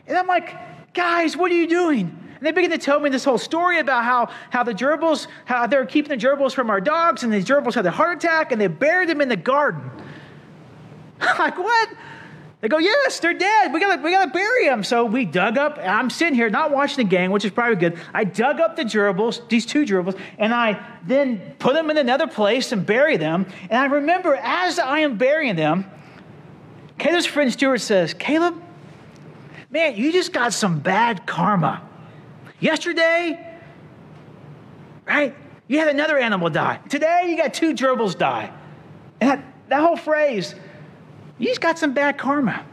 and 0.07 0.17
I'm 0.17 0.27
like, 0.27 0.93
guys, 0.93 1.37
what 1.37 1.51
are 1.51 1.55
you 1.55 1.67
doing? 1.67 2.19
And 2.43 2.47
they 2.47 2.51
begin 2.51 2.71
to 2.71 2.77
tell 2.77 2.99
me 2.99 3.09
this 3.09 3.23
whole 3.23 3.37
story 3.37 3.79
about 3.79 4.03
how, 4.03 4.29
how 4.49 4.63
the 4.63 4.73
gerbils, 4.73 5.27
how 5.45 5.67
they're 5.67 5.85
keeping 5.85 6.09
the 6.09 6.25
gerbils 6.25 6.53
from 6.53 6.69
our 6.69 6.81
dogs, 6.81 7.23
and 7.23 7.31
the 7.31 7.41
gerbils 7.41 7.75
had 7.75 7.85
a 7.85 7.91
heart 7.91 8.17
attack, 8.17 8.51
and 8.51 8.59
they 8.59 8.67
buried 8.67 9.09
them 9.09 9.21
in 9.21 9.29
the 9.29 9.37
garden. 9.37 9.89
I'm 11.21 11.37
like, 11.37 11.57
what? 11.57 11.89
They 12.63 12.69
go, 12.69 12.77
yes, 12.77 13.19
they're 13.19 13.33
dead. 13.33 13.73
We 13.73 13.81
gotta, 13.81 14.01
we 14.01 14.11
gotta 14.11 14.31
bury 14.31 14.67
them. 14.67 14.85
So 14.85 15.03
we 15.03 15.25
dug 15.25 15.57
up. 15.57 15.77
I'm 15.79 16.09
sitting 16.09 16.33
here 16.33 16.49
not 16.49 16.71
watching 16.71 17.03
the 17.03 17.09
gang, 17.09 17.31
which 17.31 17.43
is 17.43 17.51
probably 17.51 17.75
good. 17.75 17.99
I 18.13 18.23
dug 18.23 18.61
up 18.61 18.77
the 18.77 18.83
gerbils, 18.83 19.49
these 19.49 19.65
two 19.65 19.83
gerbils, 19.83 20.17
and 20.37 20.53
I 20.53 20.81
then 21.05 21.55
put 21.59 21.73
them 21.73 21.89
in 21.89 21.97
another 21.97 22.25
place 22.25 22.71
and 22.71 22.85
bury 22.85 23.17
them. 23.17 23.47
And 23.63 23.73
I 23.73 23.87
remember 23.87 24.33
as 24.37 24.79
I 24.79 24.99
am 24.99 25.17
burying 25.17 25.57
them, 25.57 25.91
Caleb's 26.97 27.25
friend 27.25 27.51
Stuart 27.51 27.79
says, 27.79 28.13
Caleb, 28.13 28.55
man, 29.69 29.97
you 29.97 30.13
just 30.13 30.31
got 30.31 30.53
some 30.53 30.79
bad 30.79 31.27
karma. 31.27 31.81
Yesterday, 32.61 33.59
right? 35.05 35.35
You 35.67 35.79
had 35.79 35.89
another 35.89 36.17
animal 36.17 36.49
die. 36.49 36.79
Today, 36.87 37.25
you 37.27 37.35
got 37.35 37.53
two 37.53 37.73
gerbils 37.73 38.17
die. 38.17 38.53
And 39.19 39.31
that, 39.31 39.53
that 39.67 39.81
whole 39.81 39.97
phrase, 39.97 40.55
just 41.47 41.61
got 41.61 41.79
some 41.79 41.93
bad 41.93 42.17
karma. 42.17 42.65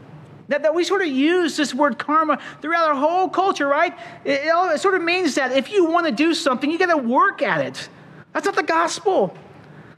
That, 0.47 0.63
that 0.63 0.75
we 0.75 0.83
sort 0.83 1.01
of 1.01 1.07
use 1.07 1.55
this 1.55 1.73
word 1.73 1.97
karma 1.97 2.37
throughout 2.61 2.89
our 2.89 2.95
whole 2.95 3.29
culture, 3.29 3.67
right? 3.67 3.97
It, 4.25 4.41
it, 4.43 4.73
it 4.73 4.81
sort 4.81 4.95
of 4.95 5.01
means 5.01 5.35
that 5.35 5.53
if 5.53 5.71
you 5.71 5.85
want 5.85 6.07
to 6.07 6.11
do 6.11 6.33
something, 6.33 6.69
you 6.69 6.77
got 6.77 6.87
to 6.87 6.97
work 6.97 7.41
at 7.41 7.65
it. 7.65 7.87
That's 8.33 8.45
not 8.45 8.55
the 8.55 8.63
gospel. 8.63 9.33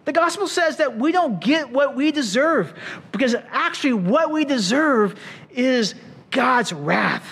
The 0.06 0.12
gospel 0.12 0.48
says 0.48 0.77
that 0.77 0.98
we 0.98 1.12
don't 1.12 1.39
get 1.39 1.72
what 1.72 1.96
we 1.96 2.12
deserve 2.12 2.74
because 3.12 3.36
actually, 3.50 3.94
what 3.94 4.32
we 4.32 4.46
deserve 4.46 5.20
is 5.51 5.96
God's 6.30 6.74
wrath. 6.74 7.27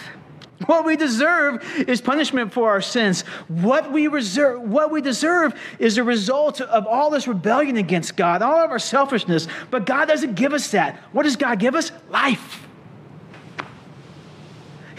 What 0.68 0.86
we 0.86 0.96
deserve 0.96 1.64
is 1.88 2.02
punishment 2.02 2.54
for 2.54 2.70
our 2.70 2.82
sins. 2.82 3.22
What 3.48 3.92
we, 3.92 4.08
reserve, 4.08 4.62
what 4.62 4.92
we 4.92 5.02
deserve 5.02 5.60
is 5.80 5.98
a 5.98 6.04
result 6.04 6.62
of 6.62 6.86
all 6.86 7.10
this 7.10 7.28
rebellion 7.28 7.78
against 7.78 8.16
God, 8.16 8.42
all 8.42 8.64
of 8.64 8.72
our 8.72 8.80
selfishness. 8.80 9.48
But 9.70 9.86
God 9.86 10.08
doesn't 10.08 10.36
give 10.36 10.54
us 10.54 10.72
that. 10.72 10.98
What 11.12 11.24
does 11.24 11.36
God 11.36 11.60
give 11.60 11.76
us? 11.76 11.92
Life. 12.10 12.68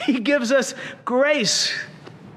He 0.04 0.18
gives 0.18 0.50
us 0.50 0.74
grace. 1.04 1.72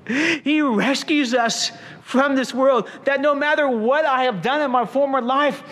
He 0.07 0.61
rescues 0.61 1.33
us 1.33 1.71
from 2.03 2.35
this 2.35 2.53
world. 2.53 2.87
That 3.05 3.21
no 3.21 3.33
matter 3.33 3.67
what 3.67 4.05
I 4.05 4.25
have 4.25 4.43
done 4.43 4.61
in 4.61 4.69
my 4.69 4.85
former 4.85 5.19
life, 5.19 5.63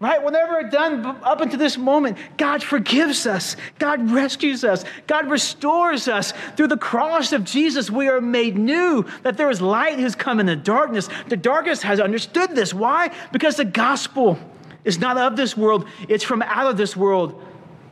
right, 0.00 0.22
whatever 0.22 0.62
done 0.68 1.04
up 1.04 1.40
until 1.40 1.58
this 1.58 1.76
moment, 1.76 2.18
God 2.36 2.62
forgives 2.62 3.26
us. 3.26 3.56
God 3.78 4.10
rescues 4.10 4.64
us. 4.64 4.84
God 5.06 5.28
restores 5.28 6.06
us. 6.06 6.32
Through 6.56 6.68
the 6.68 6.76
cross 6.76 7.32
of 7.32 7.44
Jesus, 7.44 7.90
we 7.90 8.08
are 8.08 8.20
made 8.20 8.56
new. 8.56 9.04
That 9.22 9.36
there 9.36 9.50
is 9.50 9.60
light 9.60 9.98
who's 9.98 10.14
come 10.14 10.38
in 10.38 10.46
the 10.46 10.56
darkness. 10.56 11.08
The 11.28 11.36
darkness 11.36 11.82
has 11.82 11.98
understood 12.00 12.54
this. 12.54 12.72
Why? 12.72 13.12
Because 13.32 13.56
the 13.56 13.64
gospel 13.64 14.38
is 14.84 14.98
not 14.98 15.18
of 15.18 15.36
this 15.36 15.56
world, 15.56 15.86
it's 16.08 16.24
from 16.24 16.42
out 16.42 16.70
of 16.70 16.76
this 16.76 16.96
world 16.96 17.42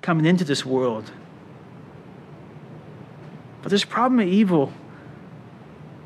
coming 0.00 0.24
into 0.24 0.44
this 0.44 0.64
world. 0.64 1.10
But 3.62 3.70
this 3.70 3.84
problem 3.84 4.20
of 4.20 4.28
evil, 4.28 4.72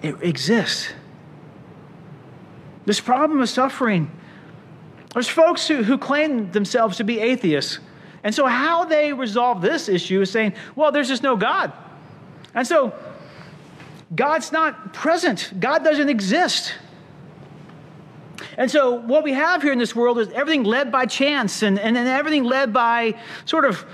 it 0.01 0.17
exists. 0.23 0.91
This 2.87 3.01
problem 3.01 3.41
of 3.41 3.49
suffering. 3.51 4.11
There's 5.15 5.29
folks 5.29 5.67
who, 5.67 5.83
who 5.83 5.99
claim 5.99 6.53
themselves 6.53 6.99
to 6.99 7.05
be 7.05 7.19
atheists. 7.19 7.79
And 8.23 8.35
so, 8.35 8.47
how 8.47 8.85
they 8.85 9.13
resolve 9.13 9.63
this 9.63 9.89
issue 9.89 10.21
is 10.21 10.31
saying, 10.31 10.55
well, 10.77 10.93
there's 10.93 11.09
just 11.09 11.23
no 11.23 11.37
God. 11.37 11.73
And 12.55 12.67
so, 12.67 12.93
God's 14.15 14.53
not 14.53 14.93
present, 14.93 15.53
God 15.59 15.85
doesn't 15.85 16.09
exist. 16.09 16.75
And 18.57 18.71
so, 18.71 18.95
what 18.95 19.25
we 19.25 19.33
have 19.33 19.63
here 19.63 19.73
in 19.73 19.79
this 19.79 19.97
world 19.97 20.19
is 20.19 20.29
everything 20.29 20.65
led 20.65 20.93
by 20.93 21.07
chance 21.07 21.63
and, 21.63 21.79
and, 21.79 21.97
and 21.97 22.09
everything 22.09 22.45
led 22.45 22.73
by 22.73 23.19
sort 23.47 23.65
of 23.65 23.85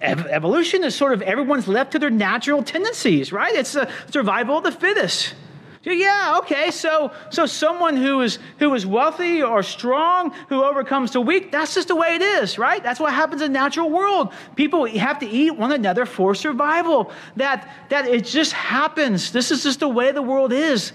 evolution 0.00 0.82
is 0.82 0.94
sort 0.94 1.12
of 1.12 1.20
everyone's 1.22 1.68
left 1.68 1.92
to 1.92 1.98
their 1.98 2.10
natural 2.10 2.62
tendencies, 2.62 3.32
right? 3.32 3.54
It's 3.54 3.74
the 3.74 3.90
survival 4.10 4.58
of 4.58 4.64
the 4.64 4.72
fittest. 4.72 5.34
Yeah, 5.82 6.36
okay. 6.40 6.70
So, 6.70 7.10
so 7.30 7.46
someone 7.46 7.96
who 7.96 8.20
is 8.20 8.38
who 8.58 8.74
is 8.74 8.84
wealthy 8.84 9.42
or 9.42 9.62
strong, 9.62 10.32
who 10.50 10.62
overcomes 10.62 11.12
the 11.12 11.22
weak, 11.22 11.50
that's 11.50 11.74
just 11.74 11.88
the 11.88 11.96
way 11.96 12.16
it 12.16 12.22
is, 12.22 12.58
right? 12.58 12.82
That's 12.82 13.00
what 13.00 13.14
happens 13.14 13.40
in 13.40 13.52
the 13.52 13.58
natural 13.58 13.88
world. 13.88 14.34
People 14.56 14.84
have 14.84 15.18
to 15.20 15.26
eat 15.26 15.52
one 15.52 15.72
another 15.72 16.04
for 16.04 16.34
survival. 16.34 17.10
That 17.36 17.66
that 17.88 18.06
it 18.06 18.26
just 18.26 18.52
happens. 18.52 19.32
This 19.32 19.50
is 19.50 19.62
just 19.62 19.80
the 19.80 19.88
way 19.88 20.12
the 20.12 20.20
world 20.20 20.52
is. 20.52 20.92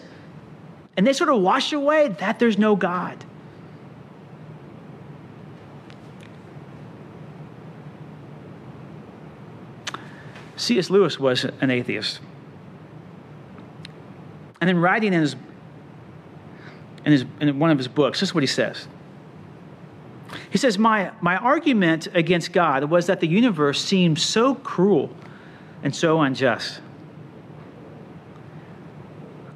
And 0.96 1.06
they 1.06 1.14
sort 1.14 1.32
of 1.32 1.42
wash 1.42 1.74
away 1.74 2.10
that 2.20 2.38
there's 2.38 2.60
no 2.60 2.76
God. 2.76 3.26
C.S. 10.58 10.90
Lewis 10.90 11.20
was 11.20 11.44
an 11.44 11.72
atheist. 11.72 12.20
And 14.66 14.72
in 14.72 14.80
writing 14.80 15.14
in 15.14 15.22
his, 15.22 15.36
in, 17.06 17.12
his, 17.12 17.26
in 17.40 17.60
one 17.60 17.70
of 17.70 17.78
his 17.78 17.88
books, 17.88 18.20
this 18.20 18.30
is 18.30 18.34
what 18.34 18.42
he 18.42 18.48
says. 18.48 18.88
He 20.50 20.58
says, 20.58 20.80
my, 20.80 21.12
my 21.22 21.38
argument 21.38 22.08
against 22.16 22.52
God 22.52 22.86
was 22.86 23.06
that 23.06 23.20
the 23.20 23.28
universe 23.28 23.80
seemed 23.80 24.18
so 24.18 24.56
cruel 24.56 25.16
and 25.84 25.96
so 25.96 26.20
unjust. 26.20 26.82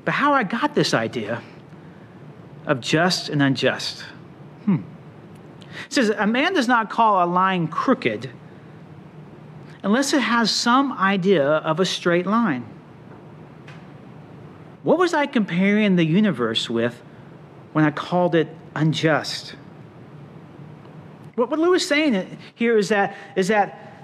But 0.05 0.13
how 0.13 0.33
I 0.33 0.43
got 0.43 0.75
this 0.75 0.93
idea 0.93 1.41
of 2.67 2.79
just 2.79 3.29
and 3.29 3.41
unjust. 3.41 4.03
Hmm. 4.65 4.83
It 5.87 5.93
says, 5.93 6.09
a 6.09 6.27
man 6.27 6.53
does 6.53 6.67
not 6.67 6.91
call 6.91 7.25
a 7.25 7.25
line 7.25 7.67
crooked 7.67 8.29
unless 9.81 10.13
it 10.13 10.21
has 10.21 10.51
some 10.51 10.93
idea 10.93 11.47
of 11.47 11.79
a 11.79 11.85
straight 11.85 12.27
line. 12.27 12.63
What 14.83 14.97
was 14.97 15.13
I 15.13 15.25
comparing 15.25 15.95
the 15.95 16.05
universe 16.05 16.69
with 16.69 17.01
when 17.73 17.83
I 17.85 17.91
called 17.91 18.35
it 18.35 18.47
unjust? 18.75 19.55
What, 21.35 21.49
what 21.49 21.59
Lewis 21.59 21.83
is 21.83 21.87
saying 21.89 22.37
here 22.55 22.77
is 22.77 22.89
that, 22.89 23.15
is 23.35 23.49
that, 23.49 24.03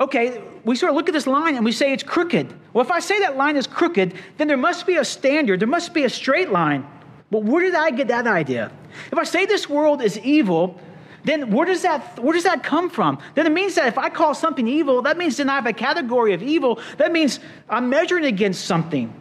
okay, 0.00 0.42
we 0.64 0.76
sort 0.76 0.90
of 0.90 0.96
look 0.96 1.08
at 1.08 1.12
this 1.12 1.26
line 1.26 1.56
and 1.56 1.64
we 1.64 1.72
say 1.72 1.92
it's 1.92 2.02
crooked. 2.02 2.52
Well, 2.72 2.84
if 2.84 2.90
I 2.90 3.00
say 3.00 3.20
that 3.20 3.36
line 3.36 3.56
is 3.56 3.66
crooked, 3.66 4.14
then 4.38 4.48
there 4.48 4.56
must 4.56 4.86
be 4.86 4.96
a 4.96 5.04
standard, 5.04 5.60
there 5.60 5.68
must 5.68 5.92
be 5.92 6.04
a 6.04 6.10
straight 6.10 6.50
line. 6.50 6.86
But 7.30 7.44
where 7.44 7.62
did 7.62 7.74
I 7.74 7.90
get 7.90 8.08
that 8.08 8.26
idea? 8.26 8.70
If 9.12 9.18
I 9.18 9.24
say 9.24 9.44
this 9.44 9.68
world 9.68 10.02
is 10.02 10.18
evil, 10.20 10.80
then 11.24 11.50
where 11.50 11.66
does 11.66 11.82
that 11.82 12.18
where 12.22 12.34
does 12.34 12.44
that 12.44 12.62
come 12.62 12.90
from? 12.90 13.18
Then 13.34 13.46
it 13.46 13.52
means 13.52 13.74
that 13.76 13.86
if 13.88 13.96
I 13.96 14.10
call 14.10 14.34
something 14.34 14.68
evil, 14.68 15.02
that 15.02 15.16
means 15.16 15.38
then 15.38 15.48
I 15.48 15.54
have 15.54 15.66
a 15.66 15.72
category 15.72 16.34
of 16.34 16.42
evil. 16.42 16.78
That 16.98 17.12
means 17.12 17.40
I'm 17.68 17.88
measuring 17.88 18.26
against 18.26 18.66
something. 18.66 19.12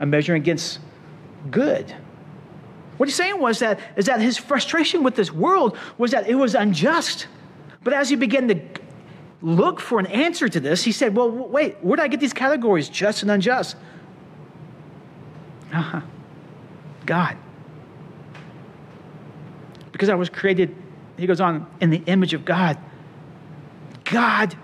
I'm 0.00 0.10
measuring 0.10 0.42
against 0.42 0.80
good. 1.50 1.94
What 2.96 3.08
he's 3.08 3.16
saying 3.16 3.40
was 3.40 3.58
that 3.58 3.80
is 3.96 4.06
that 4.06 4.20
his 4.20 4.38
frustration 4.38 5.02
with 5.02 5.16
this 5.16 5.32
world 5.32 5.76
was 5.98 6.12
that 6.12 6.28
it 6.28 6.34
was 6.34 6.54
unjust. 6.54 7.26
But 7.82 7.92
as 7.92 8.08
he 8.08 8.16
began 8.16 8.48
to 8.48 8.60
look 9.42 9.80
for 9.80 9.98
an 9.98 10.06
answer 10.06 10.48
to 10.48 10.60
this, 10.60 10.84
he 10.84 10.92
said, 10.92 11.16
Well, 11.16 11.30
wait, 11.30 11.76
where 11.82 11.96
did 11.96 12.04
I 12.04 12.08
get 12.08 12.20
these 12.20 12.32
categories, 12.32 12.88
just 12.88 13.22
and 13.22 13.30
unjust? 13.30 13.76
Uh-huh. 15.72 16.02
God 17.04 17.36
because 19.94 20.08
I 20.08 20.16
was 20.16 20.28
created, 20.28 20.74
he 21.16 21.24
goes 21.24 21.40
on, 21.40 21.68
in 21.80 21.90
the 21.90 22.02
image 22.06 22.34
of 22.34 22.44
God. 22.44 22.76
God 24.02 24.56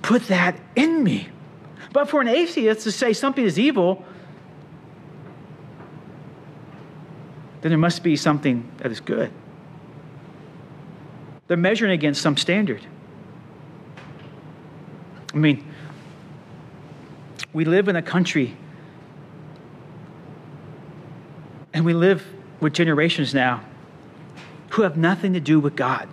put 0.00 0.28
that 0.28 0.58
in 0.74 1.04
me. 1.04 1.28
But 1.92 2.08
for 2.08 2.22
an 2.22 2.28
atheist 2.28 2.84
to 2.84 2.90
say 2.90 3.12
something 3.12 3.44
is 3.44 3.58
evil, 3.58 4.02
then 7.62 7.70
there 7.70 7.78
must 7.78 8.02
be 8.02 8.16
something 8.16 8.70
that 8.78 8.90
is 8.90 9.00
good. 9.00 9.32
They're 11.46 11.56
measuring 11.56 11.92
against 11.92 12.20
some 12.20 12.36
standard. 12.36 12.84
I 15.32 15.36
mean, 15.36 15.64
we 17.52 17.64
live 17.64 17.88
in 17.88 17.96
a 17.96 18.02
country 18.02 18.56
and 21.72 21.84
we 21.84 21.94
live 21.94 22.26
with 22.60 22.72
generations 22.72 23.32
now 23.32 23.62
who 24.70 24.82
have 24.82 24.96
nothing 24.96 25.32
to 25.34 25.40
do 25.40 25.60
with 25.60 25.76
God. 25.76 26.08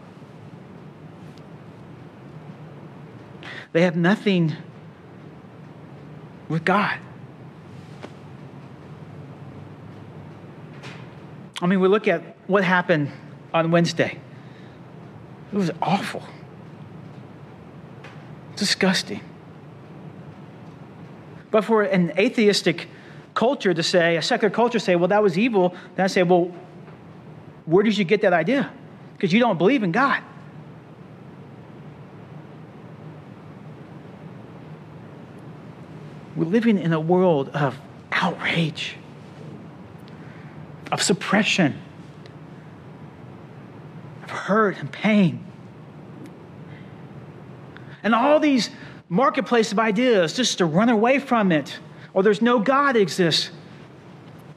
They 3.71 3.81
have 3.81 3.95
nothing 3.95 4.55
with 6.47 6.65
God. 6.65 6.99
I 11.61 11.67
mean, 11.67 11.79
we 11.79 11.87
look 11.87 12.07
at 12.07 12.21
what 12.47 12.63
happened 12.63 13.11
on 13.53 13.71
Wednesday. 13.71 14.17
It 15.51 15.55
was 15.55 15.71
awful, 15.81 16.23
disgusting. 18.55 19.21
But 21.51 21.65
for 21.65 21.81
an 21.83 22.13
atheistic 22.17 22.87
culture 23.33 23.73
to 23.73 23.83
say, 23.83 24.17
a 24.17 24.21
secular 24.21 24.49
culture 24.49 24.79
to 24.79 24.85
say, 24.85 24.95
well, 24.95 25.07
that 25.07 25.23
was 25.23 25.37
evil, 25.37 25.75
then 25.95 26.03
I 26.03 26.07
say, 26.07 26.23
well, 26.23 26.53
where 27.65 27.83
did 27.83 27.97
you 27.97 28.05
get 28.05 28.21
that 28.21 28.33
idea? 28.33 28.71
Because 29.15 29.33
you 29.33 29.39
don't 29.39 29.57
believe 29.57 29.83
in 29.83 29.91
God. 29.91 30.21
We're 36.35 36.45
living 36.45 36.77
in 36.77 36.93
a 36.93 36.99
world 36.99 37.49
of 37.49 37.77
outrage, 38.11 38.95
of 40.91 41.01
suppression, 41.01 41.79
of 44.23 44.29
hurt 44.31 44.77
and 44.77 44.91
pain. 44.91 45.45
And 48.03 48.15
all 48.15 48.39
these 48.39 48.69
marketplace 49.09 49.71
of 49.71 49.79
ideas 49.79 50.33
just 50.33 50.57
to 50.59 50.65
run 50.65 50.89
away 50.89 51.19
from 51.19 51.51
it, 51.51 51.79
or 52.13 52.23
there's 52.23 52.41
no 52.41 52.59
God 52.59 52.95
exists. 52.95 53.51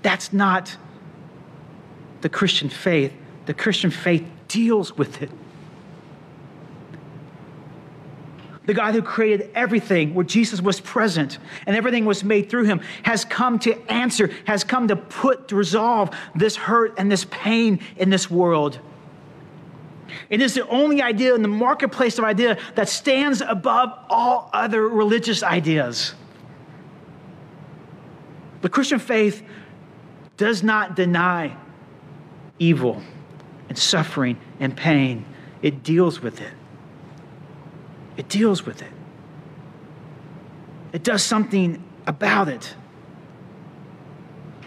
That's 0.02 0.32
not 0.32 0.76
the 2.20 2.28
Christian 2.28 2.68
faith, 2.68 3.12
the 3.46 3.54
Christian 3.54 3.90
faith 3.90 4.24
deals 4.48 4.96
with 4.96 5.22
it. 5.22 5.30
The 8.64 8.74
God 8.74 8.94
who 8.94 9.02
created 9.02 9.50
everything, 9.54 10.14
where 10.14 10.24
Jesus 10.24 10.60
was 10.60 10.80
present 10.80 11.38
and 11.66 11.76
everything 11.76 12.04
was 12.04 12.22
made 12.22 12.48
through 12.48 12.64
him, 12.64 12.80
has 13.02 13.24
come 13.24 13.58
to 13.60 13.76
answer, 13.90 14.30
has 14.44 14.62
come 14.62 14.88
to 14.88 14.96
put, 14.96 15.48
to 15.48 15.56
resolve 15.56 16.10
this 16.34 16.54
hurt 16.54 16.94
and 16.96 17.10
this 17.10 17.26
pain 17.28 17.80
in 17.96 18.10
this 18.10 18.30
world. 18.30 18.78
It 20.30 20.40
is 20.40 20.54
the 20.54 20.66
only 20.68 21.02
idea 21.02 21.34
in 21.34 21.42
the 21.42 21.48
marketplace 21.48 22.18
of 22.18 22.24
idea 22.24 22.58
that 22.74 22.88
stands 22.88 23.40
above 23.40 23.92
all 24.08 24.48
other 24.52 24.86
religious 24.86 25.42
ideas. 25.42 26.14
The 28.60 28.68
Christian 28.68 29.00
faith 29.00 29.42
does 30.36 30.62
not 30.62 30.94
deny 30.94 31.56
evil 32.58 33.02
and 33.68 33.76
suffering 33.76 34.38
and 34.60 34.76
pain. 34.76 35.24
It 35.62 35.82
deals 35.82 36.20
with 36.20 36.40
it. 36.40 36.52
It 38.16 38.28
deals 38.28 38.66
with 38.66 38.82
it. 38.82 38.92
it 40.92 41.02
does 41.02 41.22
something 41.22 41.82
about 42.06 42.48
it. 42.48 42.74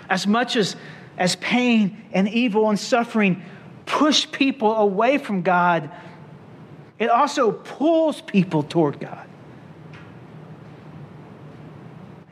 As 0.10 0.26
much 0.26 0.56
as, 0.56 0.76
as 1.18 1.36
pain 1.38 2.04
and 2.12 2.28
evil 2.28 2.70
and 2.70 2.80
suffering 2.80 3.44
push 3.86 4.30
people 4.32 4.76
away 4.76 5.18
from 5.18 5.44
God, 5.44 5.92
it 6.98 7.10
also 7.10 7.52
pulls 7.52 8.22
people 8.22 8.64
toward 8.64 9.00
God. 9.00 9.28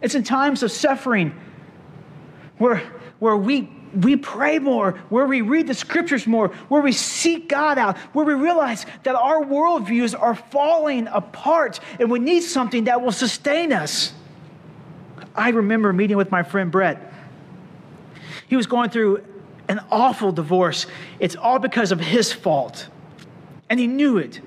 It's 0.01 0.15
in 0.15 0.23
times 0.23 0.63
of 0.63 0.71
suffering 0.71 1.33
where, 2.57 2.77
where 3.19 3.37
we, 3.37 3.69
we 3.93 4.15
pray 4.15 4.59
more, 4.59 4.91
where 5.09 5.25
we 5.25 5.41
read 5.41 5.67
the 5.67 5.73
scriptures 5.73 6.25
more, 6.25 6.49
where 6.69 6.81
we 6.81 6.91
seek 6.91 7.49
God 7.49 7.77
out, 7.77 7.97
where 8.13 8.25
we 8.25 8.33
realize 8.33 8.85
that 9.03 9.15
our 9.15 9.43
worldviews 9.43 10.19
are 10.19 10.35
falling 10.35 11.07
apart 11.07 11.79
and 11.99 12.09
we 12.09 12.19
need 12.19 12.41
something 12.41 12.85
that 12.85 13.01
will 13.01 13.11
sustain 13.11 13.71
us. 13.71 14.13
I 15.35 15.49
remember 15.49 15.93
meeting 15.93 16.17
with 16.17 16.31
my 16.31 16.43
friend 16.43 16.71
Brett. 16.71 17.13
He 18.47 18.55
was 18.55 18.67
going 18.67 18.89
through 18.89 19.23
an 19.67 19.79
awful 19.91 20.31
divorce. 20.31 20.85
It's 21.19 21.35
all 21.35 21.59
because 21.59 21.91
of 21.91 21.99
his 21.99 22.33
fault. 22.33 22.87
And 23.69 23.79
he 23.79 23.87
knew 23.87 24.17
it. 24.17 24.41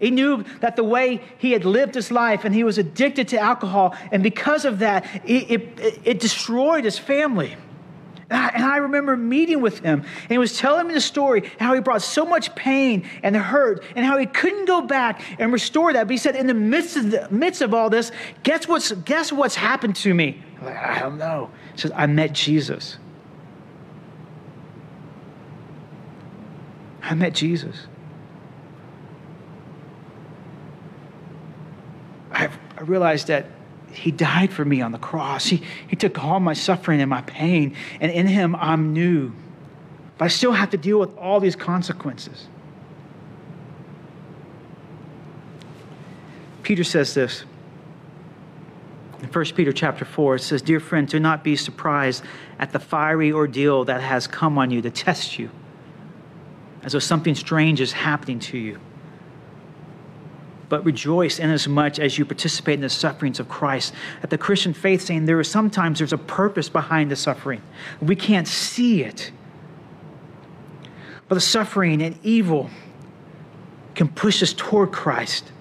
He 0.00 0.10
knew 0.10 0.44
that 0.60 0.74
the 0.74 0.82
way 0.82 1.20
he 1.38 1.52
had 1.52 1.64
lived 1.64 1.94
his 1.94 2.10
life 2.10 2.44
and 2.44 2.52
he 2.52 2.64
was 2.64 2.76
addicted 2.76 3.28
to 3.28 3.38
alcohol, 3.38 3.94
and 4.10 4.20
because 4.20 4.64
of 4.64 4.80
that, 4.80 5.06
it, 5.24 5.50
it, 5.78 6.00
it 6.04 6.18
destroyed 6.18 6.84
his 6.84 6.98
family. 6.98 7.54
And 8.32 8.40
I, 8.40 8.48
and 8.48 8.64
I, 8.64 8.76
remember 8.78 9.14
meeting 9.14 9.60
with 9.60 9.80
him, 9.80 10.00
and 10.00 10.30
he 10.30 10.38
was 10.38 10.56
telling 10.56 10.86
me 10.86 10.94
the 10.94 11.02
story 11.02 11.52
how 11.60 11.74
he 11.74 11.80
brought 11.80 12.00
so 12.00 12.24
much 12.24 12.54
pain 12.54 13.06
and 13.22 13.36
hurt, 13.36 13.84
and 13.94 14.06
how 14.06 14.16
he 14.16 14.24
couldn't 14.24 14.64
go 14.64 14.80
back 14.80 15.22
and 15.38 15.52
restore 15.52 15.92
that. 15.92 16.04
But 16.04 16.12
he 16.12 16.16
said, 16.16 16.34
in 16.34 16.46
the 16.46 16.54
midst 16.54 16.96
of, 16.96 17.10
the, 17.10 17.28
midst 17.30 17.60
of 17.60 17.74
all 17.74 17.90
this, 17.90 18.10
guess 18.42 18.66
what's, 18.66 18.90
guess 18.90 19.30
what's 19.32 19.54
happened 19.54 19.96
to 19.96 20.14
me? 20.14 20.42
I'm 20.58 20.64
like, 20.64 20.76
I 20.76 21.00
don't 21.00 21.18
know. 21.18 21.50
He 21.74 21.80
says, 21.82 21.92
I 21.94 22.06
met 22.06 22.32
Jesus. 22.32 22.96
I 27.02 27.12
met 27.12 27.34
Jesus. 27.34 27.86
I, 32.30 32.48
I 32.78 32.80
realized 32.80 33.26
that 33.26 33.44
he 33.92 34.10
died 34.10 34.52
for 34.52 34.64
me 34.64 34.80
on 34.80 34.92
the 34.92 34.98
cross. 34.98 35.46
He, 35.46 35.62
he 35.88 35.96
took 35.96 36.22
all 36.22 36.40
my 36.40 36.54
suffering 36.54 37.00
and 37.00 37.10
my 37.10 37.22
pain, 37.22 37.76
and 38.00 38.10
in 38.10 38.26
him 38.26 38.56
I'm 38.56 38.92
new. 38.92 39.32
But 40.18 40.26
I 40.26 40.28
still 40.28 40.52
have 40.52 40.70
to 40.70 40.76
deal 40.76 40.98
with 40.98 41.16
all 41.16 41.40
these 41.40 41.56
consequences. 41.56 42.46
Peter 46.62 46.84
says 46.84 47.14
this. 47.14 47.44
In 49.20 49.28
1 49.28 49.44
Peter 49.54 49.72
chapter 49.72 50.04
4, 50.04 50.36
it 50.36 50.40
says, 50.40 50.62
Dear 50.62 50.80
friends, 50.80 51.12
do 51.12 51.20
not 51.20 51.44
be 51.44 51.54
surprised 51.54 52.24
at 52.58 52.72
the 52.72 52.80
fiery 52.80 53.30
ordeal 53.32 53.84
that 53.84 54.00
has 54.00 54.26
come 54.26 54.58
on 54.58 54.70
you 54.70 54.82
to 54.82 54.90
test 54.90 55.38
you, 55.38 55.50
as 56.82 56.92
though 56.92 56.98
something 56.98 57.34
strange 57.34 57.80
is 57.80 57.92
happening 57.92 58.40
to 58.40 58.58
you 58.58 58.80
but 60.72 60.86
rejoice 60.86 61.38
inasmuch 61.38 61.98
as 61.98 62.16
you 62.16 62.24
participate 62.24 62.76
in 62.76 62.80
the 62.80 62.88
sufferings 62.88 63.38
of 63.38 63.46
Christ. 63.46 63.92
At 64.22 64.30
the 64.30 64.38
Christian 64.38 64.72
faith 64.72 65.02
saying 65.02 65.26
there 65.26 65.38
is 65.38 65.50
sometimes 65.50 65.98
there's 65.98 66.14
a 66.14 66.16
purpose 66.16 66.70
behind 66.70 67.10
the 67.10 67.16
suffering. 67.16 67.60
We 68.00 68.16
can't 68.16 68.48
see 68.48 69.02
it. 69.02 69.32
But 71.28 71.34
the 71.34 71.42
suffering 71.42 72.00
and 72.00 72.18
evil 72.22 72.70
can 73.94 74.08
push 74.08 74.42
us 74.42 74.54
toward 74.54 74.92
Christ. 74.92 75.52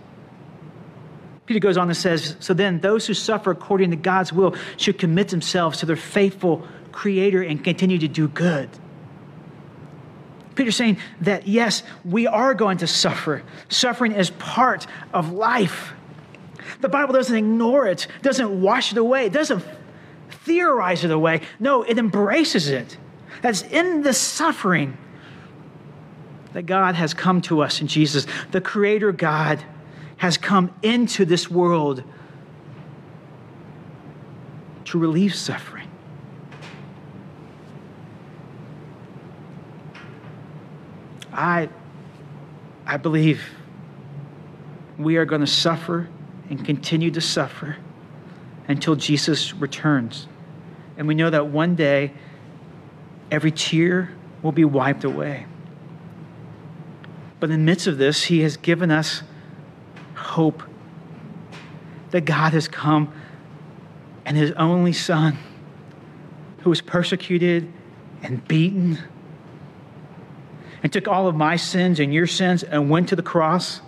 Peter 1.45 1.59
goes 1.59 1.75
on 1.75 1.89
and 1.89 1.97
says, 1.97 2.37
So 2.39 2.53
then, 2.53 2.79
those 2.79 3.05
who 3.05 3.13
suffer 3.13 3.51
according 3.51 3.89
to 3.89 3.97
God's 3.97 4.31
will 4.31 4.55
should 4.77 4.97
commit 4.97 5.27
themselves 5.27 5.79
to 5.79 5.85
their 5.85 5.97
faithful 5.97 6.65
Creator 6.93 7.41
and 7.41 7.61
continue 7.61 7.97
to 7.97 8.07
do 8.07 8.29
good. 8.29 8.69
Peter's 10.61 10.75
saying 10.75 10.99
that 11.21 11.47
yes, 11.47 11.81
we 12.05 12.27
are 12.27 12.53
going 12.53 12.77
to 12.77 12.85
suffer. 12.85 13.41
Suffering 13.67 14.11
is 14.11 14.29
part 14.29 14.85
of 15.11 15.31
life. 15.31 15.93
The 16.81 16.87
Bible 16.87 17.15
doesn't 17.15 17.35
ignore 17.35 17.87
it, 17.87 18.05
doesn't 18.21 18.61
wash 18.61 18.91
it 18.91 18.99
away, 18.99 19.29
doesn't 19.29 19.63
theorize 20.29 21.03
it 21.03 21.09
away. 21.09 21.41
No, 21.59 21.81
it 21.81 21.97
embraces 21.97 22.69
it. 22.69 22.95
That's 23.41 23.63
in 23.63 24.03
the 24.03 24.13
suffering 24.13 24.99
that 26.53 26.67
God 26.67 26.93
has 26.93 27.15
come 27.15 27.41
to 27.41 27.63
us 27.63 27.81
in 27.81 27.87
Jesus. 27.87 28.27
The 28.51 28.61
Creator 28.61 29.13
God 29.13 29.63
has 30.17 30.37
come 30.37 30.71
into 30.83 31.25
this 31.25 31.49
world 31.49 32.03
to 34.85 34.99
relieve 34.99 35.33
suffering. 35.33 35.80
I, 41.33 41.69
I 42.85 42.97
believe 42.97 43.43
we 44.97 45.17
are 45.17 45.25
going 45.25 45.41
to 45.41 45.47
suffer 45.47 46.09
and 46.49 46.63
continue 46.65 47.11
to 47.11 47.21
suffer 47.21 47.77
until 48.67 48.95
Jesus 48.95 49.53
returns. 49.53 50.27
And 50.97 51.07
we 51.07 51.15
know 51.15 51.29
that 51.29 51.47
one 51.47 51.75
day 51.75 52.11
every 53.31 53.51
tear 53.51 54.11
will 54.41 54.51
be 54.51 54.65
wiped 54.65 55.03
away. 55.03 55.45
But 57.39 57.49
in 57.49 57.59
the 57.59 57.65
midst 57.65 57.87
of 57.87 57.97
this, 57.97 58.25
He 58.25 58.41
has 58.41 58.57
given 58.57 58.91
us 58.91 59.23
hope 60.15 60.61
that 62.11 62.25
God 62.25 62.53
has 62.53 62.67
come 62.67 63.11
and 64.25 64.37
His 64.37 64.51
only 64.51 64.93
Son, 64.93 65.37
who 66.59 66.69
was 66.69 66.81
persecuted 66.81 67.71
and 68.21 68.45
beaten 68.47 68.99
and 70.83 70.91
took 70.91 71.07
all 71.07 71.27
of 71.27 71.35
my 71.35 71.55
sins 71.55 71.99
and 71.99 72.13
your 72.13 72.27
sins 72.27 72.63
and 72.63 72.89
went 72.89 73.09
to 73.09 73.15
the 73.15 73.23
cross? 73.23 73.81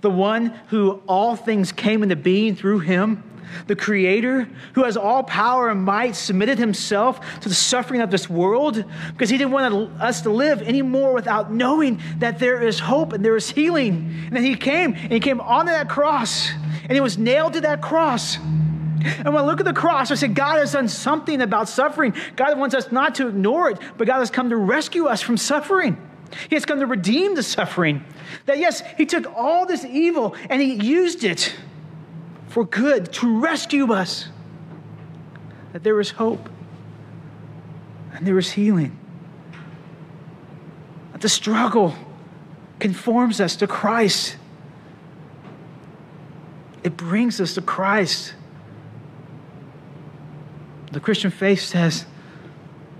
The 0.00 0.10
one 0.10 0.46
who 0.68 1.02
all 1.06 1.36
things 1.36 1.72
came 1.72 2.02
into 2.02 2.16
being 2.16 2.54
through 2.54 2.80
him, 2.80 3.22
the 3.66 3.76
Creator, 3.76 4.48
who 4.74 4.84
has 4.84 4.96
all 4.96 5.22
power 5.22 5.70
and 5.70 5.82
might, 5.82 6.14
submitted 6.14 6.58
himself 6.58 7.40
to 7.40 7.48
the 7.48 7.54
suffering 7.54 8.00
of 8.00 8.10
this 8.10 8.28
world 8.28 8.84
because 9.12 9.30
he 9.30 9.38
didn't 9.38 9.52
want 9.52 9.74
us 10.00 10.22
to 10.22 10.30
live 10.30 10.62
anymore 10.62 11.12
without 11.12 11.52
knowing 11.52 12.00
that 12.18 12.38
there 12.38 12.62
is 12.62 12.78
hope 12.78 13.12
and 13.12 13.24
there 13.24 13.36
is 13.36 13.50
healing. 13.50 14.12
And 14.26 14.36
then 14.36 14.44
he 14.44 14.54
came 14.54 14.94
and 14.94 15.12
he 15.12 15.20
came 15.20 15.40
onto 15.40 15.72
that 15.72 15.88
cross 15.88 16.50
and 16.82 16.92
he 16.92 17.00
was 17.00 17.18
nailed 17.18 17.54
to 17.54 17.60
that 17.62 17.82
cross. 17.82 18.38
And 19.02 19.26
when 19.26 19.36
I 19.36 19.46
look 19.46 19.60
at 19.60 19.66
the 19.66 19.72
cross, 19.72 20.10
I 20.10 20.14
say, 20.14 20.28
God 20.28 20.58
has 20.58 20.72
done 20.72 20.88
something 20.88 21.40
about 21.40 21.68
suffering. 21.68 22.14
God 22.36 22.58
wants 22.58 22.74
us 22.74 22.92
not 22.92 23.14
to 23.16 23.28
ignore 23.28 23.70
it, 23.70 23.78
but 23.96 24.06
God 24.06 24.18
has 24.18 24.30
come 24.30 24.50
to 24.50 24.56
rescue 24.56 25.06
us 25.06 25.20
from 25.20 25.36
suffering. 25.36 25.96
He 26.48 26.56
has 26.56 26.64
come 26.64 26.80
to 26.80 26.86
redeem 26.86 27.34
the 27.34 27.42
suffering. 27.42 28.04
That, 28.46 28.58
yes, 28.58 28.82
He 28.96 29.06
took 29.06 29.26
all 29.34 29.66
this 29.66 29.84
evil 29.84 30.34
and 30.48 30.60
He 30.60 30.74
used 30.74 31.24
it 31.24 31.54
for 32.48 32.64
good 32.64 33.12
to 33.14 33.40
rescue 33.40 33.92
us. 33.92 34.28
That 35.72 35.82
there 35.82 35.98
is 36.00 36.10
hope 36.10 36.48
and 38.12 38.26
there 38.26 38.38
is 38.38 38.52
healing. 38.52 38.98
That 41.12 41.20
the 41.20 41.28
struggle 41.28 41.94
conforms 42.78 43.40
us 43.40 43.56
to 43.56 43.66
Christ, 43.66 44.36
it 46.82 46.96
brings 46.96 47.40
us 47.40 47.54
to 47.54 47.62
Christ. 47.62 48.34
The 50.92 51.00
Christian 51.00 51.30
faith 51.30 51.62
says 51.62 52.04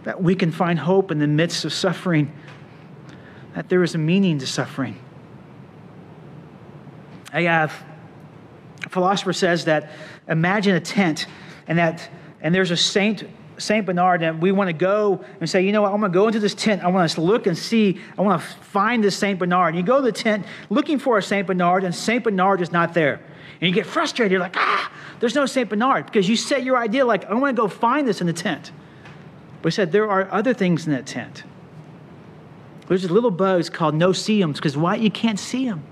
that 0.05 0.23
we 0.23 0.35
can 0.35 0.53
find 0.53 0.79
hope 0.79 1.11
in 1.11 1.19
the 1.19 1.27
midst 1.27 1.65
of 1.65 1.73
suffering, 1.73 2.33
that 3.55 3.69
there 3.69 3.83
is 3.83 3.95
a 3.95 3.99
meaning 3.99 4.39
to 4.39 4.47
suffering. 4.47 4.99
A 7.35 7.47
uh, 7.47 7.69
philosopher 8.89 9.33
says 9.33 9.67
that 9.67 9.91
imagine 10.29 10.75
a 10.75 10.81
tent 10.81 11.27
and 11.67 11.79
that 11.79 12.09
and 12.41 12.55
there's 12.55 12.71
a 12.71 12.77
saint 12.77 13.25
Saint 13.61 13.87
Bernard, 13.87 14.23
and 14.23 14.41
we 14.41 14.53
want 14.53 14.69
to 14.69 14.73
go 14.73 15.23
and 15.41 15.49
say, 15.49 15.63
you 15.63 15.73
know 15.73 15.83
what, 15.83 15.93
I'm 15.93 16.01
going 16.01 16.11
to 16.11 16.19
go 16.19 16.27
into 16.27 16.41
this 16.41 16.55
tent. 16.55 16.83
I 16.83 16.89
want 16.89 17.11
to 17.11 17.21
look 17.21 17.47
and 17.47 17.57
see. 17.57 18.01
I 18.19 18.23
want 18.23 18.41
to 18.41 18.47
find 18.47 19.05
this 19.05 19.17
Saint 19.17 19.39
Bernard. 19.39 19.75
And 19.75 19.77
you 19.77 19.83
go 19.83 19.97
to 19.97 20.03
the 20.03 20.13
tent 20.13 20.47
looking 20.71 20.99
for 20.99 21.19
a 21.19 21.23
Saint 21.23 21.47
Bernard, 21.47 21.85
and 21.85 21.95
Saint 21.95 22.25
Bernard 22.25 22.63
is 22.63 22.73
not 22.73 22.95
there. 22.95 23.21
And 23.61 23.69
you 23.69 23.73
get 23.73 23.87
frustrated. 23.87 24.33
You're 24.33 24.41
like, 24.41 24.57
ah, 24.57 24.91
there's 25.21 25.35
no 25.35 25.47
St. 25.47 25.69
Bernard 25.69 26.07
because 26.07 26.29
you 26.29 26.37
set 26.37 26.65
your 26.65 26.77
idea 26.77 27.05
like, 27.05 27.25
I 27.27 27.35
want 27.35 27.55
to 27.55 27.63
go 27.63 27.69
find 27.69 28.09
this 28.09 28.21
in 28.21 28.27
the 28.27 28.33
tent. 28.33 28.73
But 29.63 29.73
he 29.73 29.77
said, 29.77 29.93
there 29.93 30.11
are 30.11 30.31
other 30.33 30.55
things 30.55 30.87
in 30.87 30.93
that 30.93 31.07
tent. 31.07 31.45
There's 32.89 33.09
little 33.09 33.31
bugs 33.31 33.71
called 33.71 33.95
no-see-ums 33.95 34.59
because 34.59 34.77
why? 34.77 34.97
You 34.97 35.11
can't 35.11 35.39
see 35.39 35.67
them. 35.67 35.85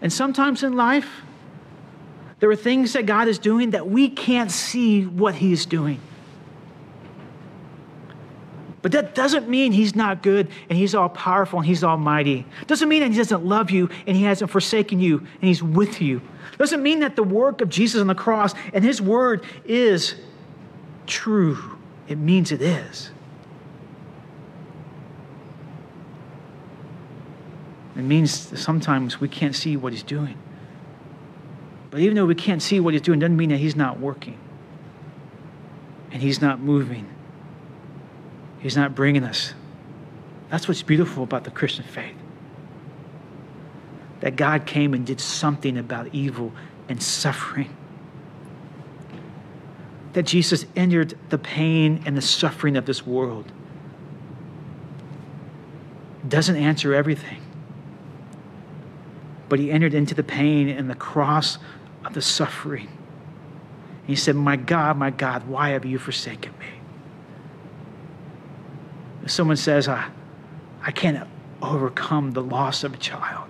And 0.00 0.12
sometimes 0.12 0.62
in 0.62 0.76
life, 0.76 1.08
there 2.38 2.50
are 2.50 2.56
things 2.56 2.92
that 2.92 3.06
God 3.06 3.26
is 3.26 3.38
doing 3.38 3.70
that 3.70 3.88
we 3.88 4.10
can't 4.10 4.50
see 4.50 5.06
what 5.06 5.36
He's 5.36 5.64
doing. 5.64 6.00
But 8.86 8.92
that 8.92 9.16
doesn't 9.16 9.48
mean 9.48 9.72
he's 9.72 9.96
not 9.96 10.22
good 10.22 10.48
and 10.70 10.78
he's 10.78 10.94
all 10.94 11.08
powerful 11.08 11.58
and 11.58 11.66
he's 11.66 11.82
almighty. 11.82 12.46
Doesn't 12.68 12.88
mean 12.88 13.02
that 13.02 13.10
he 13.10 13.16
doesn't 13.16 13.44
love 13.44 13.72
you 13.72 13.90
and 14.06 14.16
he 14.16 14.22
hasn't 14.22 14.48
forsaken 14.48 15.00
you 15.00 15.18
and 15.18 15.42
he's 15.42 15.60
with 15.60 16.00
you. 16.00 16.22
Doesn't 16.56 16.84
mean 16.84 17.00
that 17.00 17.16
the 17.16 17.24
work 17.24 17.60
of 17.60 17.68
Jesus 17.68 18.00
on 18.00 18.06
the 18.06 18.14
cross 18.14 18.54
and 18.72 18.84
his 18.84 19.02
word 19.02 19.44
is 19.64 20.14
true. 21.08 21.58
It 22.06 22.18
means 22.18 22.52
it 22.52 22.62
is. 22.62 23.10
It 27.96 28.02
means 28.02 28.50
that 28.50 28.58
sometimes 28.58 29.20
we 29.20 29.28
can't 29.28 29.56
see 29.56 29.76
what 29.76 29.94
he's 29.94 30.04
doing. 30.04 30.38
But 31.90 31.98
even 32.02 32.14
though 32.14 32.26
we 32.26 32.36
can't 32.36 32.62
see 32.62 32.78
what 32.78 32.94
he's 32.94 33.02
doing, 33.02 33.18
doesn't 33.18 33.36
mean 33.36 33.48
that 33.48 33.58
he's 33.58 33.74
not 33.74 33.98
working 33.98 34.38
and 36.12 36.22
he's 36.22 36.40
not 36.40 36.60
moving. 36.60 37.15
He's 38.58 38.76
not 38.76 38.94
bringing 38.94 39.24
us. 39.24 39.54
That's 40.50 40.68
what's 40.68 40.82
beautiful 40.82 41.22
about 41.22 41.44
the 41.44 41.50
Christian 41.50 41.84
faith. 41.84 42.16
That 44.20 44.36
God 44.36 44.66
came 44.66 44.94
and 44.94 45.06
did 45.06 45.20
something 45.20 45.76
about 45.76 46.14
evil 46.14 46.52
and 46.88 47.02
suffering. 47.02 47.74
That 50.14 50.24
Jesus 50.24 50.64
entered 50.74 51.18
the 51.28 51.38
pain 51.38 52.02
and 52.06 52.16
the 52.16 52.22
suffering 52.22 52.76
of 52.76 52.86
this 52.86 53.06
world. 53.06 53.52
Doesn't 56.26 56.56
answer 56.56 56.94
everything. 56.94 57.42
But 59.48 59.58
he 59.58 59.70
entered 59.70 59.94
into 59.94 60.14
the 60.14 60.24
pain 60.24 60.68
and 60.68 60.88
the 60.88 60.94
cross 60.94 61.58
of 62.04 62.14
the 62.14 62.22
suffering. 62.22 62.88
He 64.06 64.16
said, 64.16 64.36
My 64.36 64.56
God, 64.56 64.96
my 64.96 65.10
God, 65.10 65.46
why 65.46 65.70
have 65.70 65.84
you 65.84 65.98
forsaken 65.98 66.52
me? 66.55 66.55
Someone 69.26 69.56
says, 69.56 69.88
I, 69.88 70.08
I 70.82 70.92
can't 70.92 71.26
overcome 71.60 72.32
the 72.32 72.42
loss 72.42 72.84
of 72.84 72.94
a 72.94 72.96
child, 72.96 73.48